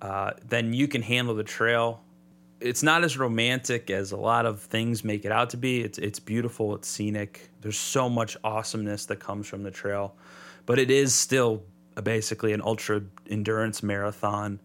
uh, 0.00 0.32
then 0.48 0.72
you 0.72 0.88
can 0.88 1.00
handle 1.00 1.32
the 1.32 1.44
trail. 1.44 2.02
It's 2.58 2.82
not 2.82 3.04
as 3.04 3.16
romantic 3.16 3.88
as 3.88 4.10
a 4.10 4.16
lot 4.16 4.46
of 4.46 4.62
things 4.62 5.04
make 5.04 5.24
it 5.24 5.30
out 5.30 5.50
to 5.50 5.56
be. 5.56 5.80
It's 5.80 5.98
it's 5.98 6.18
beautiful. 6.18 6.74
It's 6.74 6.88
scenic. 6.88 7.50
There's 7.60 7.78
so 7.78 8.08
much 8.08 8.36
awesomeness 8.42 9.06
that 9.06 9.20
comes 9.20 9.46
from 9.46 9.62
the 9.62 9.70
trail, 9.70 10.16
but 10.66 10.78
it 10.80 10.90
is 10.90 11.14
still 11.14 11.62
basically 12.02 12.52
an 12.52 12.62
ultra 12.62 13.02
endurance 13.28 13.82
marathon 13.82 14.58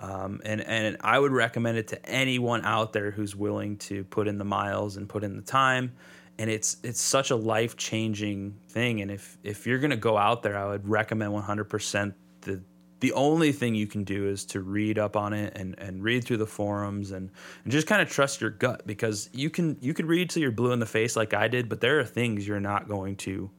um, 0.00 0.40
and 0.44 0.60
and 0.60 0.96
I 1.00 1.18
would 1.18 1.32
recommend 1.32 1.78
it 1.78 1.88
to 1.88 2.06
anyone 2.06 2.64
out 2.64 2.92
there 2.92 3.10
who's 3.10 3.34
willing 3.36 3.76
to 3.78 4.04
put 4.04 4.28
in 4.28 4.38
the 4.38 4.44
miles 4.44 4.96
and 4.96 5.08
put 5.08 5.24
in 5.24 5.36
the 5.36 5.42
time. 5.42 5.92
And 6.38 6.50
it's 6.50 6.78
it's 6.82 7.00
such 7.00 7.30
a 7.30 7.36
life 7.36 7.76
changing 7.76 8.56
thing. 8.68 9.00
And 9.00 9.10
if 9.10 9.38
if 9.42 9.66
you're 9.66 9.78
gonna 9.78 9.96
go 9.96 10.16
out 10.16 10.42
there, 10.42 10.58
I 10.58 10.66
would 10.66 10.88
recommend 10.88 11.32
100% 11.32 12.14
the 12.40 12.62
the 13.00 13.12
only 13.12 13.52
thing 13.52 13.74
you 13.74 13.86
can 13.86 14.02
do 14.02 14.26
is 14.26 14.44
to 14.46 14.60
read 14.60 14.98
up 14.98 15.14
on 15.16 15.32
it 15.32 15.56
and, 15.56 15.78
and 15.78 16.02
read 16.02 16.24
through 16.24 16.38
the 16.38 16.46
forums 16.46 17.10
and, 17.10 17.30
and 17.62 17.70
just 17.70 17.86
kind 17.86 18.00
of 18.00 18.08
trust 18.08 18.40
your 18.40 18.48
gut 18.50 18.86
because 18.86 19.28
you 19.32 19.50
can 19.50 19.76
you 19.80 19.92
could 19.92 20.06
read 20.06 20.30
till 20.30 20.42
you're 20.42 20.50
blue 20.50 20.72
in 20.72 20.80
the 20.80 20.86
face 20.86 21.14
like 21.14 21.34
I 21.34 21.46
did, 21.46 21.68
but 21.68 21.80
there 21.80 22.00
are 22.00 22.04
things 22.04 22.48
you're 22.48 22.60
not 22.60 22.88
going 22.88 23.16
to 23.16 23.50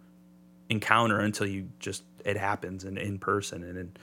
encounter 0.70 1.20
until 1.20 1.46
you 1.46 1.70
just 1.80 2.04
it 2.26 2.38
happens 2.38 2.86
and 2.86 2.98
in 2.98 3.20
person 3.20 3.64
and, 3.64 3.78
and 3.78 4.00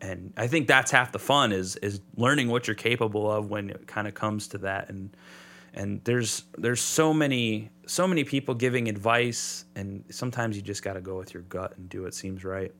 and 0.00 0.32
I 0.36 0.46
think 0.46 0.66
that's 0.68 0.90
half 0.90 1.12
the 1.12 1.18
fun 1.18 1.52
is 1.52 1.76
is 1.76 2.00
learning 2.16 2.48
what 2.48 2.66
you're 2.66 2.74
capable 2.74 3.30
of 3.30 3.50
when 3.50 3.70
it 3.70 3.86
kind 3.86 4.06
of 4.06 4.14
comes 4.14 4.48
to 4.48 4.58
that. 4.58 4.88
And 4.88 5.16
and 5.74 6.02
there's 6.04 6.44
there's 6.58 6.80
so 6.80 7.14
many 7.14 7.70
so 7.86 8.06
many 8.06 8.24
people 8.24 8.54
giving 8.54 8.88
advice 8.88 9.64
and 9.74 10.04
sometimes 10.10 10.56
you 10.56 10.62
just 10.62 10.82
got 10.82 10.94
to 10.94 11.00
go 11.00 11.16
with 11.16 11.32
your 11.34 11.44
gut 11.44 11.76
and 11.76 11.88
do 11.88 12.02
what 12.02 12.14
seems 12.14 12.44
right. 12.44 12.72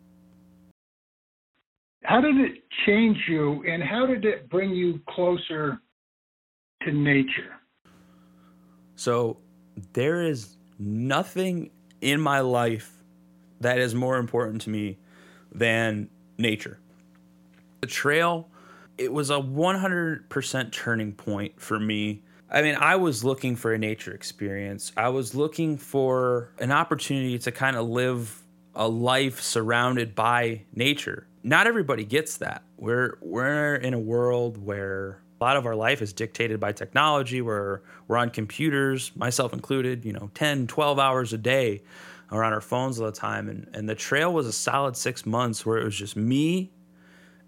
How 2.04 2.20
did 2.20 2.36
it 2.36 2.62
change 2.84 3.18
you 3.28 3.64
and 3.66 3.82
how 3.82 4.06
did 4.06 4.24
it 4.24 4.48
bring 4.48 4.70
you 4.70 5.00
closer 5.08 5.78
to 6.82 6.92
nature? 6.92 7.54
So 8.94 9.38
there 9.92 10.22
is 10.22 10.56
nothing 10.78 11.70
in 12.00 12.20
my 12.20 12.40
life 12.40 12.92
that 13.60 13.78
is 13.78 13.94
more 13.94 14.18
important 14.18 14.62
to 14.62 14.70
me 14.70 14.98
than 15.50 16.08
nature 16.38 16.78
the 17.80 17.86
trail, 17.86 18.48
it 18.98 19.12
was 19.12 19.30
a 19.30 19.34
100% 19.34 20.72
turning 20.72 21.12
point 21.12 21.60
for 21.60 21.78
me. 21.78 22.22
I 22.50 22.62
mean, 22.62 22.76
I 22.76 22.96
was 22.96 23.24
looking 23.24 23.56
for 23.56 23.72
a 23.72 23.78
nature 23.78 24.12
experience. 24.12 24.92
I 24.96 25.08
was 25.08 25.34
looking 25.34 25.76
for 25.76 26.52
an 26.58 26.70
opportunity 26.70 27.38
to 27.40 27.52
kind 27.52 27.76
of 27.76 27.88
live 27.88 28.42
a 28.74 28.86
life 28.86 29.40
surrounded 29.40 30.14
by 30.14 30.62
nature. 30.74 31.26
Not 31.42 31.66
everybody 31.66 32.04
gets 32.04 32.36
that. 32.38 32.62
We're 32.76 33.18
we're 33.20 33.76
in 33.76 33.94
a 33.94 33.98
world 33.98 34.58
where 34.58 35.22
a 35.40 35.44
lot 35.44 35.56
of 35.56 35.66
our 35.66 35.74
life 35.74 36.02
is 36.02 36.12
dictated 36.12 36.60
by 36.60 36.72
technology 36.72 37.40
where 37.40 37.82
we're 38.06 38.16
on 38.16 38.30
computers, 38.30 39.12
myself 39.16 39.52
included, 39.52 40.04
you 40.04 40.12
know, 40.12 40.30
10, 40.34 40.66
12 40.66 40.98
hours 40.98 41.32
a 41.32 41.38
day 41.38 41.82
or 42.30 42.42
on 42.44 42.52
our 42.52 42.60
phones 42.60 43.00
all 43.00 43.06
the 43.06 43.12
time 43.12 43.48
and 43.48 43.68
and 43.72 43.88
the 43.88 43.94
trail 43.94 44.32
was 44.32 44.46
a 44.46 44.52
solid 44.52 44.96
6 44.96 45.26
months 45.26 45.64
where 45.64 45.78
it 45.78 45.84
was 45.84 45.96
just 45.96 46.16
me 46.16 46.70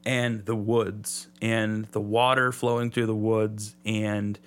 and 0.08 0.46
the 0.46 0.56
woods 0.56 1.28
and 1.42 1.84
the 1.92 2.00
water 2.00 2.50
flowing 2.50 2.90
through 2.90 3.04
the 3.04 3.14
woods 3.14 3.76
and 3.84 4.38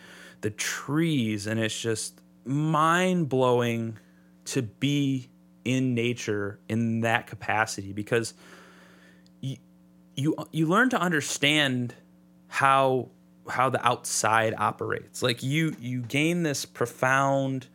the 0.42 0.50
trees 0.50 1.46
and 1.46 1.60
it's 1.60 1.80
just 1.80 2.20
mind 2.44 3.30
blowing 3.30 3.96
to 4.44 4.64
be 4.64 5.30
in 5.64 5.94
nature 5.94 6.60
in 6.68 7.02
that 7.02 7.28
capacity 7.28 7.94
because 7.94 8.34
you 9.40 9.56
you 10.16 10.36
you 10.52 10.66
learn 10.66 10.90
to 10.90 11.00
understand 11.00 11.94
how 12.48 13.10
how 13.48 13.70
the 13.70 13.86
outside 13.86 14.56
operates. 14.58 15.22
Like 15.22 15.44
you 15.44 15.76
you 15.80 16.02
gain 16.02 16.44
this 16.44 16.66
profound 16.66 17.68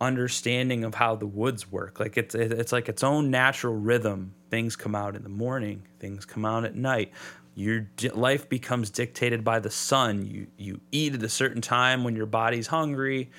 understanding 0.00 0.82
of 0.82 0.96
how 0.96 1.14
the 1.14 1.26
woods 1.26 1.70
work. 1.70 2.00
Like 2.00 2.16
it's 2.16 2.34
it's 2.34 2.72
like 2.72 2.88
its 2.88 3.04
own 3.04 3.30
natural 3.30 3.74
rhythm. 3.74 4.34
Things 4.52 4.76
come 4.76 4.94
out 4.94 5.16
in 5.16 5.22
the 5.22 5.30
morning, 5.30 5.88
things 5.98 6.26
come 6.26 6.44
out 6.44 6.66
at 6.66 6.74
night. 6.74 7.10
Your 7.54 7.88
life 8.12 8.50
becomes 8.50 8.90
dictated 8.90 9.42
by 9.42 9.60
the 9.60 9.70
sun. 9.70 10.26
You 10.26 10.46
you 10.58 10.78
eat 10.90 11.14
at 11.14 11.22
a 11.22 11.28
certain 11.30 11.62
time 11.62 12.04
when 12.04 12.14
your 12.14 12.26
body's 12.26 12.66
hungry, 12.66 13.30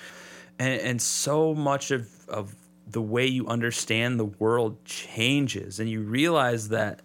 and, 0.57 0.81
and 0.81 0.99
so 0.99 1.53
much 1.53 1.91
of 1.91 2.09
of 2.27 2.55
the 2.87 2.99
way 2.99 3.27
you 3.27 3.45
understand 3.45 4.19
the 4.19 4.25
world 4.25 4.83
changes, 4.85 5.79
and 5.79 5.87
you 5.87 6.01
realize 6.01 6.69
that 6.69 7.03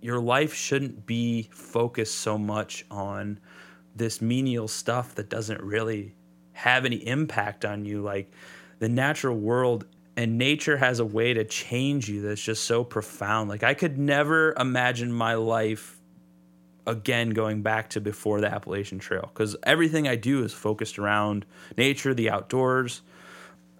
your 0.00 0.18
life 0.18 0.52
shouldn't 0.52 1.06
be 1.06 1.48
focused 1.52 2.18
so 2.18 2.36
much 2.36 2.84
on 2.90 3.38
this 3.94 4.20
menial 4.20 4.66
stuff 4.66 5.14
that 5.14 5.28
doesn't 5.28 5.62
really 5.62 6.16
have 6.50 6.84
any 6.84 7.06
impact 7.06 7.64
on 7.64 7.84
you 7.84 8.02
like 8.02 8.32
the 8.80 8.88
natural 8.88 9.36
world 9.36 9.86
and 10.16 10.36
nature 10.36 10.76
has 10.76 11.00
a 11.00 11.04
way 11.04 11.32
to 11.34 11.44
change 11.44 12.08
you 12.08 12.22
that's 12.22 12.42
just 12.42 12.64
so 12.64 12.84
profound. 12.84 13.48
Like 13.48 13.62
i 13.62 13.74
could 13.74 13.98
never 13.98 14.54
imagine 14.58 15.12
my 15.12 15.34
life 15.34 15.98
again 16.86 17.30
going 17.30 17.62
back 17.62 17.90
to 17.90 18.00
before 18.00 18.40
the 18.40 18.52
appalachian 18.52 18.98
trail 18.98 19.30
because 19.32 19.54
everything 19.62 20.08
i 20.08 20.16
do 20.16 20.42
is 20.42 20.52
focused 20.52 20.98
around 20.98 21.46
nature 21.76 22.14
the 22.14 22.30
outdoors. 22.30 23.02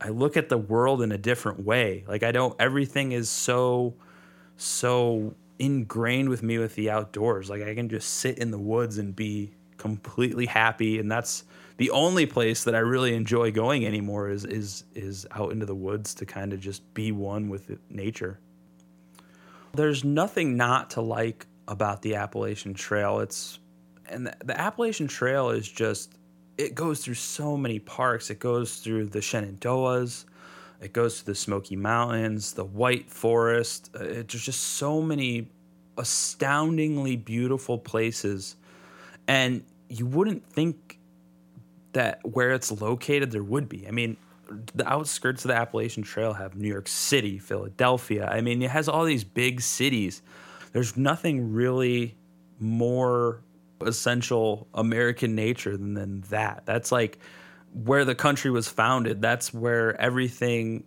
I 0.00 0.08
look 0.08 0.36
at 0.36 0.48
the 0.48 0.58
world 0.58 1.02
in 1.02 1.12
a 1.12 1.18
different 1.18 1.64
way. 1.64 2.04
Like 2.06 2.22
i 2.22 2.32
don't 2.32 2.54
everything 2.60 3.12
is 3.12 3.28
so 3.28 3.94
so 4.56 5.34
ingrained 5.58 6.28
with 6.28 6.42
me 6.42 6.58
with 6.58 6.74
the 6.74 6.90
outdoors. 6.90 7.50
Like 7.50 7.62
i 7.62 7.74
can 7.74 7.88
just 7.88 8.08
sit 8.14 8.38
in 8.38 8.50
the 8.50 8.58
woods 8.58 8.98
and 8.98 9.14
be 9.14 9.52
completely 9.76 10.46
happy 10.46 10.98
and 11.00 11.10
that's 11.10 11.44
the 11.82 11.90
only 11.90 12.26
place 12.26 12.62
that 12.62 12.76
I 12.76 12.78
really 12.78 13.12
enjoy 13.12 13.50
going 13.50 13.84
anymore 13.84 14.28
is 14.28 14.44
is 14.44 14.84
is 14.94 15.26
out 15.32 15.50
into 15.50 15.66
the 15.66 15.74
woods 15.74 16.14
to 16.14 16.24
kind 16.24 16.52
of 16.52 16.60
just 16.60 16.94
be 16.94 17.10
one 17.10 17.48
with 17.48 17.76
nature. 17.90 18.38
There's 19.74 20.04
nothing 20.04 20.56
not 20.56 20.90
to 20.90 21.00
like 21.00 21.44
about 21.66 22.02
the 22.02 22.14
Appalachian 22.14 22.74
Trail. 22.74 23.18
It's 23.18 23.58
and 24.08 24.28
the, 24.28 24.36
the 24.44 24.60
Appalachian 24.60 25.08
Trail 25.08 25.50
is 25.50 25.68
just 25.68 26.14
it 26.56 26.76
goes 26.76 27.04
through 27.04 27.14
so 27.14 27.56
many 27.56 27.80
parks. 27.80 28.30
It 28.30 28.38
goes 28.38 28.76
through 28.76 29.06
the 29.06 29.18
Shenandoahs, 29.18 30.24
it 30.80 30.92
goes 30.92 31.18
to 31.18 31.26
the 31.26 31.34
Smoky 31.34 31.74
Mountains, 31.74 32.52
the 32.52 32.64
White 32.64 33.10
Forest. 33.10 33.90
Uh, 33.92 34.04
it, 34.04 34.28
there's 34.28 34.44
just 34.44 34.60
so 34.60 35.02
many 35.02 35.50
astoundingly 35.98 37.16
beautiful 37.16 37.76
places, 37.76 38.54
and 39.26 39.64
you 39.92 40.06
wouldn't 40.06 40.46
think 40.46 40.81
that 41.92 42.20
where 42.22 42.52
it's 42.52 42.72
located 42.72 43.30
there 43.30 43.42
would 43.42 43.68
be. 43.68 43.86
I 43.86 43.90
mean, 43.90 44.16
the 44.74 44.90
outskirts 44.90 45.44
of 45.44 45.48
the 45.48 45.54
Appalachian 45.54 46.02
Trail 46.02 46.32
have 46.34 46.56
New 46.56 46.68
York 46.68 46.88
City, 46.88 47.38
Philadelphia. 47.38 48.26
I 48.26 48.40
mean, 48.40 48.62
it 48.62 48.70
has 48.70 48.88
all 48.88 49.04
these 49.04 49.24
big 49.24 49.60
cities. 49.60 50.22
There's 50.72 50.96
nothing 50.96 51.52
really 51.52 52.16
more 52.58 53.42
essential 53.80 54.68
American 54.74 55.34
nature 55.34 55.76
than, 55.76 55.94
than 55.94 56.20
that. 56.30 56.62
That's 56.66 56.92
like 56.92 57.18
where 57.72 58.04
the 58.04 58.14
country 58.14 58.50
was 58.50 58.68
founded. 58.68 59.20
That's 59.22 59.52
where 59.52 60.00
everything 60.00 60.84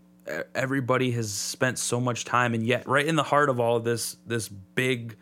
everybody 0.56 1.12
has 1.12 1.32
spent 1.32 1.78
so 1.78 2.00
much 2.00 2.26
time 2.26 2.56
and 2.56 2.66
yet 2.66 2.88
right 2.88 3.06
in 3.06 3.16
the 3.16 3.24
heart 3.24 3.48
of 3.48 3.60
all 3.60 3.76
of 3.76 3.84
this 3.84 4.18
this 4.26 4.50
big 4.50 5.16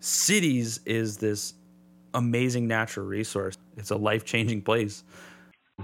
cities 0.00 0.80
is 0.84 1.16
this 1.16 1.54
amazing 2.12 2.68
natural 2.68 3.06
resource. 3.06 3.56
It's 3.76 3.90
a 3.90 3.96
life 3.96 4.24
changing 4.24 4.62
place. 4.62 5.04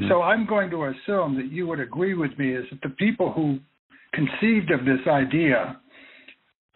So 0.09 0.23
I'm 0.23 0.47
going 0.47 0.71
to 0.71 0.85
assume 0.85 1.37
that 1.37 1.51
you 1.51 1.67
would 1.67 1.81
agree 1.81 2.15
with 2.15 2.39
me 2.39 2.55
is 2.55 2.65
that 2.71 2.81
the 2.83 2.95
people 2.95 3.33
who 3.33 3.59
conceived 4.15 4.71
of 4.71 4.85
this 4.85 5.01
idea, 5.09 5.81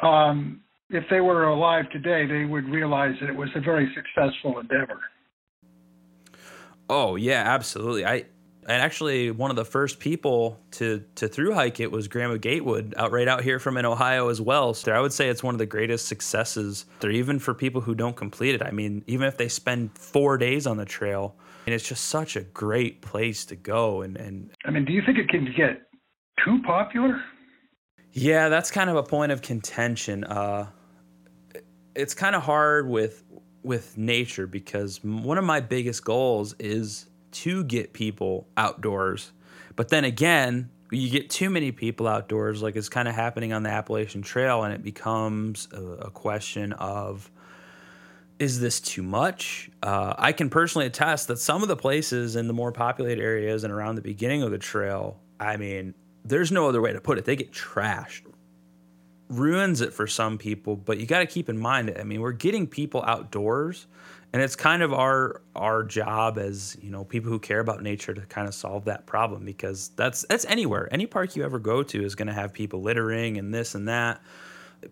um, 0.03 0.61
if 0.91 1.05
they 1.11 1.21
were 1.21 1.45
alive 1.45 1.85
today, 1.93 2.27
they 2.27 2.45
would 2.45 2.65
realize 2.65 3.15
that 3.21 3.31
it 3.31 3.37
was 3.37 3.49
a 3.55 3.61
very 3.61 3.93
successful 3.95 4.59
endeavor. 4.59 5.01
Oh 6.89 7.17
yeah, 7.17 7.45
absolutely. 7.47 8.05
I 8.05 8.25
and 8.67 8.83
actually 8.83 9.31
one 9.31 9.51
of 9.51 9.57
the 9.57 9.65
first 9.65 9.99
people 9.99 10.59
to 10.73 11.05
to 11.17 11.29
through 11.29 11.55
hike 11.55 11.81
it 11.81 11.91
was 11.91 12.09
Grandma 12.09 12.37
Gatewood 12.37 12.95
out 12.97 13.13
right 13.13 13.29
out 13.29 13.43
here 13.43 13.59
from 13.59 13.77
in 13.77 13.85
Ohio 13.85 14.29
as 14.29 14.41
well. 14.41 14.75
So 14.75 14.93
I 14.93 15.01
would 15.01 15.13
say 15.13 15.29
it's 15.29 15.43
one 15.43 15.55
of 15.55 15.59
the 15.59 15.67
greatest 15.67 16.07
successes 16.07 16.87
there 17.01 17.11
even 17.11 17.39
for 17.39 17.55
people 17.55 17.81
who 17.81 17.95
don't 17.95 18.17
complete 18.17 18.55
it. 18.55 18.63
I 18.63 18.71
mean, 18.71 19.05
even 19.07 19.27
if 19.27 19.37
they 19.37 19.49
spend 19.49 19.97
4 19.99 20.39
days 20.39 20.67
on 20.67 20.77
the 20.77 20.85
trail, 20.85 21.37
and 21.67 21.75
it's 21.75 21.87
just 21.89 22.05
such 22.05 22.37
a 22.37 22.43
great 22.43 23.03
place 23.03 23.45
to 23.47 23.57
go 23.57 24.03
and 24.03 24.17
and 24.17 24.51
I 24.65 24.71
mean, 24.71 24.85
do 24.85 24.93
you 24.93 25.03
think 25.05 25.19
it 25.19 25.29
can 25.29 25.53
get 25.57 25.83
too 26.45 26.61
popular? 26.67 27.23
Yeah, 28.13 28.49
that's 28.49 28.71
kind 28.71 28.89
of 28.89 28.97
a 28.97 29.03
point 29.03 29.33
of 29.33 29.43
contention. 29.43 30.25
Uh 30.25 30.69
it's 31.95 32.15
kind 32.15 32.35
of 32.35 32.43
hard 32.43 32.89
with 32.89 33.25
with 33.63 33.97
nature 33.97 34.47
because 34.47 35.03
one 35.03 35.39
of 35.39 35.45
my 35.45 35.61
biggest 35.61 36.05
goals 36.05 36.55
is 36.59 37.07
to 37.35 37.65
get 37.65 37.93
people 37.93 38.49
outdoors. 38.57 39.33
But 39.77 39.89
then 39.89 40.05
again, 40.05 40.71
you 40.91 41.11
get 41.11 41.31
too 41.31 41.51
many 41.51 41.73
people 41.73 42.07
outdoors, 42.07 42.63
like 42.63 42.77
it's 42.77 42.89
kind 42.89 43.09
of 43.09 43.15
happening 43.15 43.53
on 43.53 43.63
the 43.63 43.71
Appalachian 43.71 44.23
Trail, 44.23 44.63
and 44.63 44.73
it 44.73 44.83
becomes 44.83 45.69
a, 45.73 45.83
a 45.83 46.11
question 46.11 46.73
of 46.75 47.31
is 48.39 48.61
this 48.61 48.81
too 48.81 49.03
much? 49.03 49.71
Uh, 49.83 50.15
I 50.19 50.33
can 50.33 50.51
personally 50.51 50.87
attest 50.87 51.29
that 51.29 51.39
some 51.39 51.63
of 51.63 51.69
the 51.69 51.77
places 51.77 52.35
in 52.37 52.49
the 52.49 52.53
more 52.53 52.73
populated 52.73 53.23
areas 53.23 53.63
and 53.63 53.73
around 53.73 53.95
the 53.95 54.03
beginning 54.03 54.43
of 54.43 54.51
the 54.51 54.59
trail, 54.59 55.21
I 55.39 55.57
mean, 55.57 55.95
there's 56.25 56.51
no 56.51 56.69
other 56.69 56.81
way 56.81 56.93
to 56.93 57.01
put 57.01 57.19
it. 57.19 57.27
They 57.27 57.37
get 57.37 57.53
trashed, 57.53 58.23
ruins 59.29 59.81
it 59.81 59.93
for 59.93 60.09
some 60.09 60.37
people. 60.37 60.75
But 60.75 60.99
you 60.99 61.07
got 61.07 61.21
to 61.21 61.27
keep 61.27 61.49
in 61.49 61.59
mind, 61.59 61.95
I 61.99 62.03
mean, 62.03 62.21
we're 62.21 62.33
getting 62.33 62.67
people 62.67 63.05
outdoors 63.07 63.87
and 64.35 64.43
it's 64.43 64.57
kind 64.57 64.83
of 64.83 64.93
our 64.93 65.43
our 65.55 65.85
job 65.85 66.39
as 66.39 66.77
you 66.83 66.91
know 66.91 67.05
people 67.05 67.31
who 67.31 67.39
care 67.39 67.61
about 67.61 67.85
nature 67.85 68.13
to 68.13 68.21
kind 68.23 68.49
of 68.49 68.55
solve 68.55 68.87
that 68.87 69.07
problem 69.07 69.45
because 69.45 69.91
that's 69.95 70.27
that's 70.29 70.45
anywhere. 70.47 70.89
Any 70.91 71.07
park 71.07 71.37
you 71.37 71.45
ever 71.45 71.61
go 71.61 71.85
to 71.85 72.05
is 72.05 72.17
going 72.17 72.27
to 72.27 72.35
have 72.35 72.53
people 72.53 72.83
littering 72.83 73.39
and 73.39 73.55
this 73.55 73.77
and 73.77 73.87
that. 73.89 74.21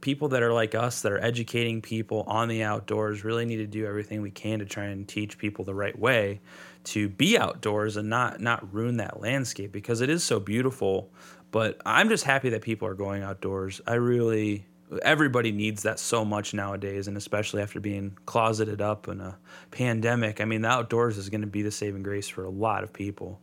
People 0.01 0.29
that 0.29 0.45
are 0.45 0.53
like 0.53 0.77
us 0.77 1.03
that 1.03 1.11
are 1.11 1.21
educating 1.21 1.83
people 1.83 2.23
on 2.29 2.47
the 2.47 2.63
outdoors 2.63 3.25
really 3.25 3.45
need 3.45 3.57
to 3.57 3.67
do 3.67 3.85
everything 3.85 4.23
we 4.23 4.31
can 4.31 4.61
to 4.61 4.65
try 4.65 4.85
and 4.85 5.09
teach 5.09 5.37
people 5.39 5.65
the 5.65 5.75
right 5.75 5.99
way 5.99 6.41
to 6.85 7.09
be 7.09 7.37
outdoors 7.37 7.97
and 7.97 8.09
not 8.09 8.41
not 8.41 8.73
ruin 8.73 8.99
that 8.99 9.21
landscape 9.21 9.73
because 9.73 10.03
it 10.03 10.09
is 10.09 10.23
so 10.23 10.39
beautiful. 10.39 11.11
But 11.51 11.83
i'm 11.85 12.09
just 12.09 12.23
happy 12.23 12.51
that 12.51 12.63
people 12.63 12.87
are 12.87 12.95
going 12.95 13.25
outdoors. 13.25 13.81
I 13.89 13.95
really 13.95 14.67
everybody 15.03 15.53
needs 15.53 15.83
that 15.83 15.99
so 15.99 16.25
much 16.25 16.55
nowadays, 16.55 17.09
and 17.09 17.17
especially 17.17 17.63
after 17.63 17.81
being 17.81 18.17
closeted 18.27 18.81
up 18.81 19.09
in 19.09 19.21
a 19.21 19.39
pandemic. 19.71 20.41
I 20.41 20.45
mean, 20.45 20.63
the 20.63 20.69
outdoors 20.69 21.17
is 21.17 21.29
going 21.29 21.41
to 21.41 21.47
be 21.47 21.63
the 21.63 21.71
saving 21.71 22.03
grace 22.03 22.29
for 22.29 22.45
a 22.45 22.51
lot 22.51 22.85
of 22.85 22.93
people. 22.93 23.41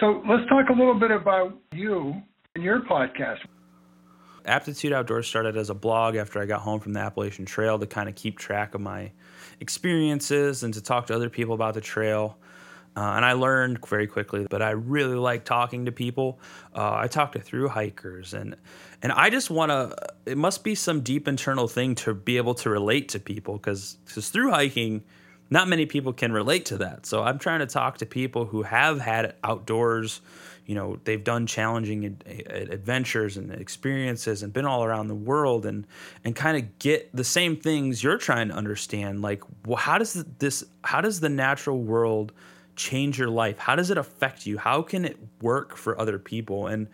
So 0.00 0.22
let's 0.28 0.48
talk 0.48 0.68
a 0.70 0.72
little 0.72 0.98
bit 0.98 1.10
about 1.10 1.58
you 1.72 2.20
and 2.54 2.64
your 2.64 2.82
podcast. 2.82 3.38
Aptitude 4.46 4.92
Outdoors 4.92 5.26
started 5.26 5.56
as 5.56 5.70
a 5.70 5.74
blog 5.74 6.16
after 6.16 6.40
I 6.40 6.44
got 6.44 6.60
home 6.60 6.78
from 6.78 6.92
the 6.92 7.00
Appalachian 7.00 7.46
Trail 7.46 7.78
to 7.78 7.86
kind 7.86 8.08
of 8.08 8.14
keep 8.14 8.38
track 8.38 8.74
of 8.74 8.82
my 8.82 9.10
experiences 9.60 10.62
and 10.62 10.74
to 10.74 10.82
talk 10.82 11.06
to 11.06 11.14
other 11.14 11.30
people 11.30 11.54
about 11.54 11.74
the 11.74 11.80
trail. 11.80 12.38
Uh, 12.96 13.14
and 13.16 13.24
I 13.24 13.32
learned 13.32 13.84
very 13.86 14.06
quickly, 14.06 14.46
but 14.48 14.62
I 14.62 14.70
really 14.70 15.16
like 15.16 15.44
talking 15.44 15.86
to 15.86 15.92
people. 15.92 16.38
Uh, 16.74 16.94
I 16.94 17.08
talk 17.08 17.32
to 17.32 17.40
through 17.40 17.68
hikers, 17.68 18.34
and 18.34 18.56
and 19.02 19.10
I 19.10 19.30
just 19.30 19.50
want 19.50 19.70
to. 19.70 19.96
It 20.26 20.38
must 20.38 20.62
be 20.62 20.76
some 20.76 21.00
deep 21.00 21.26
internal 21.26 21.66
thing 21.66 21.96
to 21.96 22.14
be 22.14 22.36
able 22.36 22.54
to 22.54 22.70
relate 22.70 23.08
to 23.10 23.18
people, 23.18 23.54
because 23.54 23.96
because 24.04 24.30
through 24.30 24.52
hiking, 24.52 25.02
not 25.50 25.66
many 25.66 25.86
people 25.86 26.12
can 26.12 26.32
relate 26.32 26.66
to 26.66 26.76
that. 26.78 27.04
So 27.04 27.24
I'm 27.24 27.38
trying 27.38 27.60
to 27.60 27.66
talk 27.66 27.98
to 27.98 28.06
people 28.06 28.44
who 28.44 28.62
have 28.62 29.00
had 29.00 29.34
outdoors. 29.42 30.20
You 30.64 30.76
know, 30.76 30.98
they've 31.04 31.22
done 31.22 31.46
challenging 31.46 32.04
ad- 32.26 32.70
adventures 32.70 33.36
and 33.36 33.52
experiences, 33.52 34.44
and 34.44 34.52
been 34.52 34.66
all 34.66 34.84
around 34.84 35.08
the 35.08 35.16
world, 35.16 35.66
and 35.66 35.84
and 36.24 36.36
kind 36.36 36.56
of 36.56 36.78
get 36.78 37.10
the 37.12 37.24
same 37.24 37.56
things 37.56 38.04
you're 38.04 38.18
trying 38.18 38.48
to 38.50 38.54
understand. 38.54 39.20
Like, 39.20 39.42
well, 39.66 39.78
how 39.78 39.98
does 39.98 40.24
this? 40.38 40.64
How 40.84 41.00
does 41.00 41.18
the 41.18 41.28
natural 41.28 41.82
world 41.82 42.32
change 42.76 43.18
your 43.18 43.28
life? 43.28 43.58
How 43.58 43.76
does 43.76 43.90
it 43.90 43.98
affect 43.98 44.46
you? 44.46 44.58
How 44.58 44.82
can 44.82 45.04
it 45.04 45.18
work 45.40 45.76
for 45.76 45.98
other 46.00 46.18
people? 46.18 46.66
And, 46.66 46.88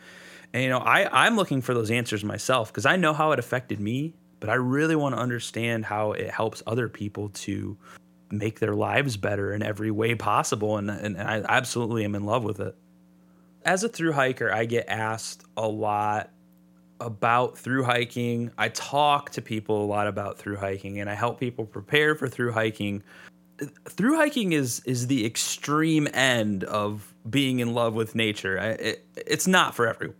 and 0.52 0.62
you 0.62 0.68
know, 0.68 0.78
I, 0.78 1.26
I'm 1.26 1.36
looking 1.36 1.60
for 1.62 1.74
those 1.74 1.90
answers 1.90 2.24
myself 2.24 2.72
because 2.72 2.86
I 2.86 2.96
know 2.96 3.12
how 3.12 3.32
it 3.32 3.38
affected 3.38 3.80
me, 3.80 4.14
but 4.40 4.50
I 4.50 4.54
really 4.54 4.96
want 4.96 5.14
to 5.14 5.20
understand 5.20 5.84
how 5.84 6.12
it 6.12 6.30
helps 6.30 6.62
other 6.66 6.88
people 6.88 7.28
to 7.30 7.76
make 8.30 8.60
their 8.60 8.74
lives 8.74 9.16
better 9.16 9.52
in 9.52 9.62
every 9.62 9.90
way 9.90 10.14
possible. 10.14 10.76
And, 10.76 10.90
and 10.90 11.16
I 11.18 11.42
absolutely 11.48 12.04
am 12.04 12.14
in 12.14 12.24
love 12.24 12.44
with 12.44 12.60
it. 12.60 12.76
As 13.64 13.84
a 13.84 13.88
through 13.88 14.12
hiker, 14.12 14.52
I 14.52 14.64
get 14.64 14.88
asked 14.88 15.44
a 15.56 15.68
lot 15.68 16.30
about 17.00 17.58
through 17.58 17.82
hiking. 17.84 18.50
I 18.58 18.68
talk 18.68 19.30
to 19.30 19.42
people 19.42 19.84
a 19.84 19.86
lot 19.86 20.06
about 20.06 20.38
through 20.38 20.56
hiking 20.56 21.00
and 21.00 21.08
I 21.08 21.14
help 21.14 21.40
people 21.40 21.64
prepare 21.64 22.14
for 22.14 22.28
through 22.28 22.52
hiking. 22.52 23.02
Through 23.88 24.16
hiking 24.16 24.52
is 24.52 24.80
is 24.84 25.06
the 25.06 25.26
extreme 25.26 26.08
end 26.14 26.64
of 26.64 27.14
being 27.28 27.60
in 27.60 27.74
love 27.74 27.94
with 27.94 28.14
nature. 28.14 28.58
I, 28.58 28.66
it, 28.68 29.06
it's 29.16 29.46
not 29.46 29.74
for 29.74 29.86
everyone. 29.86 30.16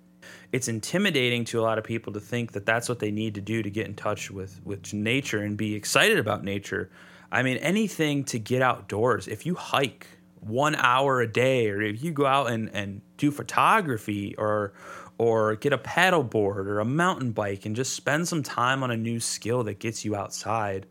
It's 0.52 0.68
intimidating 0.68 1.44
to 1.46 1.60
a 1.60 1.62
lot 1.62 1.78
of 1.78 1.84
people 1.84 2.12
to 2.12 2.20
think 2.20 2.52
that 2.52 2.66
that's 2.66 2.88
what 2.88 2.98
they 2.98 3.10
need 3.10 3.36
to 3.36 3.40
do 3.40 3.62
to 3.62 3.70
get 3.70 3.86
in 3.86 3.94
touch 3.94 4.30
with 4.30 4.60
with 4.64 4.92
nature 4.92 5.42
and 5.42 5.56
be 5.56 5.74
excited 5.74 6.18
about 6.18 6.44
nature. 6.44 6.90
I 7.32 7.42
mean, 7.42 7.58
anything 7.58 8.24
to 8.24 8.38
get 8.38 8.60
outdoors. 8.60 9.28
If 9.28 9.46
you 9.46 9.54
hike 9.54 10.06
one 10.40 10.74
hour 10.74 11.20
a 11.20 11.30
day, 11.30 11.70
or 11.70 11.80
if 11.80 12.02
you 12.02 12.12
go 12.12 12.26
out 12.26 12.50
and, 12.50 12.70
and 12.74 13.02
do 13.16 13.30
photography 13.30 14.34
or 14.36 14.72
or 15.18 15.54
get 15.56 15.72
a 15.72 15.78
paddle 15.78 16.22
board 16.22 16.66
or 16.66 16.80
a 16.80 16.84
mountain 16.84 17.30
bike 17.30 17.66
and 17.66 17.76
just 17.76 17.92
spend 17.92 18.26
some 18.26 18.42
time 18.42 18.82
on 18.82 18.90
a 18.90 18.96
new 18.96 19.20
skill 19.20 19.62
that 19.64 19.78
gets 19.78 20.02
you 20.02 20.16
outside. 20.16 20.86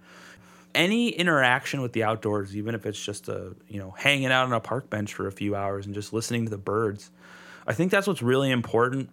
Any 0.76 1.10
interaction 1.10 1.82
with 1.82 1.94
the 1.94 2.04
outdoors, 2.04 2.56
even 2.56 2.76
if 2.76 2.86
it's 2.86 3.04
just 3.04 3.28
a, 3.28 3.56
you 3.68 3.80
know, 3.80 3.92
hanging 3.92 4.28
out 4.28 4.46
on 4.46 4.54
a 4.54 4.60
park 4.60 4.90
bench 4.90 5.14
for 5.14 5.28
a 5.28 5.32
few 5.32 5.56
hours 5.56 5.86
and 5.86 5.96
just 5.96 6.14
listening 6.14 6.46
to 6.46 6.52
the 6.52 6.58
birds. 6.58 7.12
I 7.66 7.74
think 7.74 7.92
that's 7.92 8.08
what's 8.08 8.22
really 8.22 8.52
important 8.52 9.10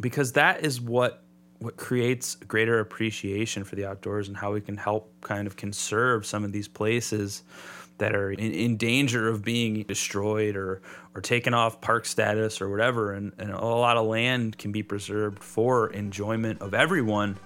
because 0.00 0.32
that 0.32 0.64
is 0.64 0.80
what 0.80 1.22
what 1.58 1.76
creates 1.76 2.34
greater 2.34 2.80
appreciation 2.80 3.64
for 3.64 3.76
the 3.76 3.86
outdoors 3.86 4.28
and 4.28 4.36
how 4.36 4.52
we 4.52 4.60
can 4.60 4.76
help 4.76 5.10
kind 5.22 5.46
of 5.46 5.56
conserve 5.56 6.26
some 6.26 6.44
of 6.44 6.52
these 6.52 6.68
places 6.68 7.42
that 7.98 8.14
are 8.14 8.30
in, 8.30 8.52
in, 8.52 8.76
danger 8.76 9.28
of 9.28 9.42
being 9.42 9.82
destroyed 9.84 10.54
or, 10.54 10.82
or 11.14 11.22
taken 11.22 11.54
off 11.54 11.80
park 11.80 12.04
status 12.04 12.60
or 12.60 12.68
whatever. 12.68 13.14
And, 13.14 13.32
and 13.38 13.50
a 13.50 13.64
lot 13.64 13.96
of 13.96 14.06
land 14.06 14.58
can 14.58 14.70
be 14.70 14.82
preserved 14.82 15.42
for 15.42 15.90
enjoyment 15.92 16.60
of 16.60 16.74
everyone. 16.74 17.38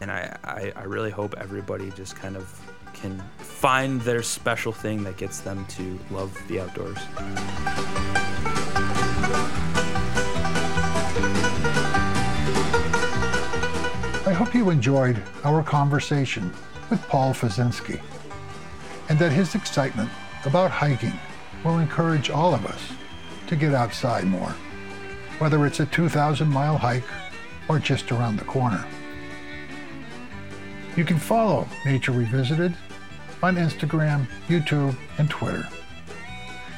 And 0.00 0.10
I, 0.10 0.36
I, 0.44 0.72
I 0.76 0.82
really 0.82 1.10
hope 1.10 1.34
everybody 1.38 1.90
just 1.92 2.16
kind 2.16 2.36
of 2.36 2.73
can 3.04 3.22
find 3.36 4.00
their 4.00 4.22
special 4.22 4.72
thing 4.72 5.04
that 5.04 5.18
gets 5.18 5.40
them 5.40 5.66
to 5.66 5.98
love 6.10 6.32
the 6.48 6.58
outdoors. 6.58 6.96
I 14.26 14.32
hope 14.32 14.54
you 14.54 14.70
enjoyed 14.70 15.22
our 15.44 15.62
conversation 15.62 16.50
with 16.88 17.02
Paul 17.08 17.34
Fazinski 17.34 18.00
and 19.10 19.18
that 19.18 19.32
his 19.32 19.54
excitement 19.54 20.08
about 20.46 20.70
hiking 20.70 21.12
will 21.62 21.80
encourage 21.80 22.30
all 22.30 22.54
of 22.54 22.64
us 22.64 22.80
to 23.48 23.54
get 23.54 23.74
outside 23.74 24.24
more, 24.24 24.54
whether 25.40 25.66
it's 25.66 25.80
a 25.80 25.86
2,000 25.86 26.48
mile 26.48 26.78
hike 26.78 27.04
or 27.68 27.78
just 27.78 28.10
around 28.10 28.38
the 28.38 28.46
corner. 28.46 28.82
You 30.96 31.04
can 31.04 31.18
follow 31.18 31.68
Nature 31.84 32.12
Revisited 32.12 32.74
on 33.44 33.56
Instagram, 33.56 34.26
YouTube, 34.48 34.96
and 35.18 35.28
Twitter. 35.28 35.68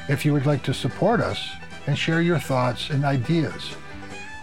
If 0.09 0.25
you 0.25 0.33
would 0.33 0.45
like 0.45 0.63
to 0.63 0.73
support 0.73 1.21
us 1.21 1.49
and 1.87 1.97
share 1.97 2.21
your 2.21 2.39
thoughts 2.39 2.89
and 2.89 3.05
ideas, 3.05 3.71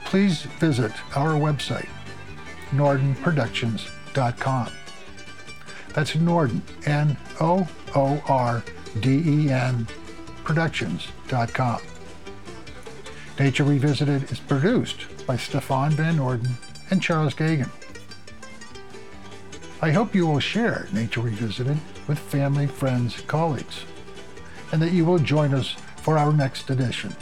please 0.07 0.45
visit 0.59 0.93
our 1.15 1.35
website, 1.35 1.91
noordenproductions.com. 2.71 4.71
That's 5.93 6.13
Noorden, 6.13 6.63
N 6.87 7.17
O 7.41 7.69
O 7.95 8.23
R 8.27 8.65
D 9.01 9.23
E 9.27 9.51
N, 9.51 9.87
productions.com. 10.45 11.81
Nature 13.39 13.65
Revisited 13.65 14.33
is 14.33 14.41
produced 14.41 15.27
by 15.27 15.37
Stefan 15.37 15.91
Van 15.91 16.17
Noorden 16.17 16.53
and 16.91 17.03
Charles 17.03 17.35
Gagan. 17.35 17.69
I 19.83 19.91
hope 19.91 20.15
you 20.15 20.27
will 20.27 20.41
share 20.41 20.89
Nature 20.93 21.21
Revisited 21.21 21.79
with 22.07 22.19
family, 22.19 22.67
friends, 22.67 23.21
colleagues, 23.23 23.85
and 24.73 24.81
that 24.83 24.93
you 24.93 25.05
will 25.05 25.19
join 25.19 25.55
us 25.55 25.77
for 25.97 26.19
our 26.19 26.33
next 26.33 26.71
edition. 26.71 27.15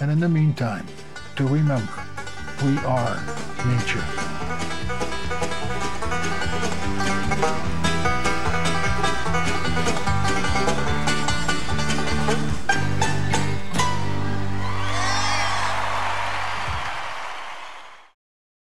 And 0.00 0.10
in 0.10 0.20
the 0.20 0.28
meantime, 0.28 0.86
do 1.36 1.46
remember, 1.46 1.92
we 2.64 2.76
are 2.78 3.16
nature. 3.66 4.51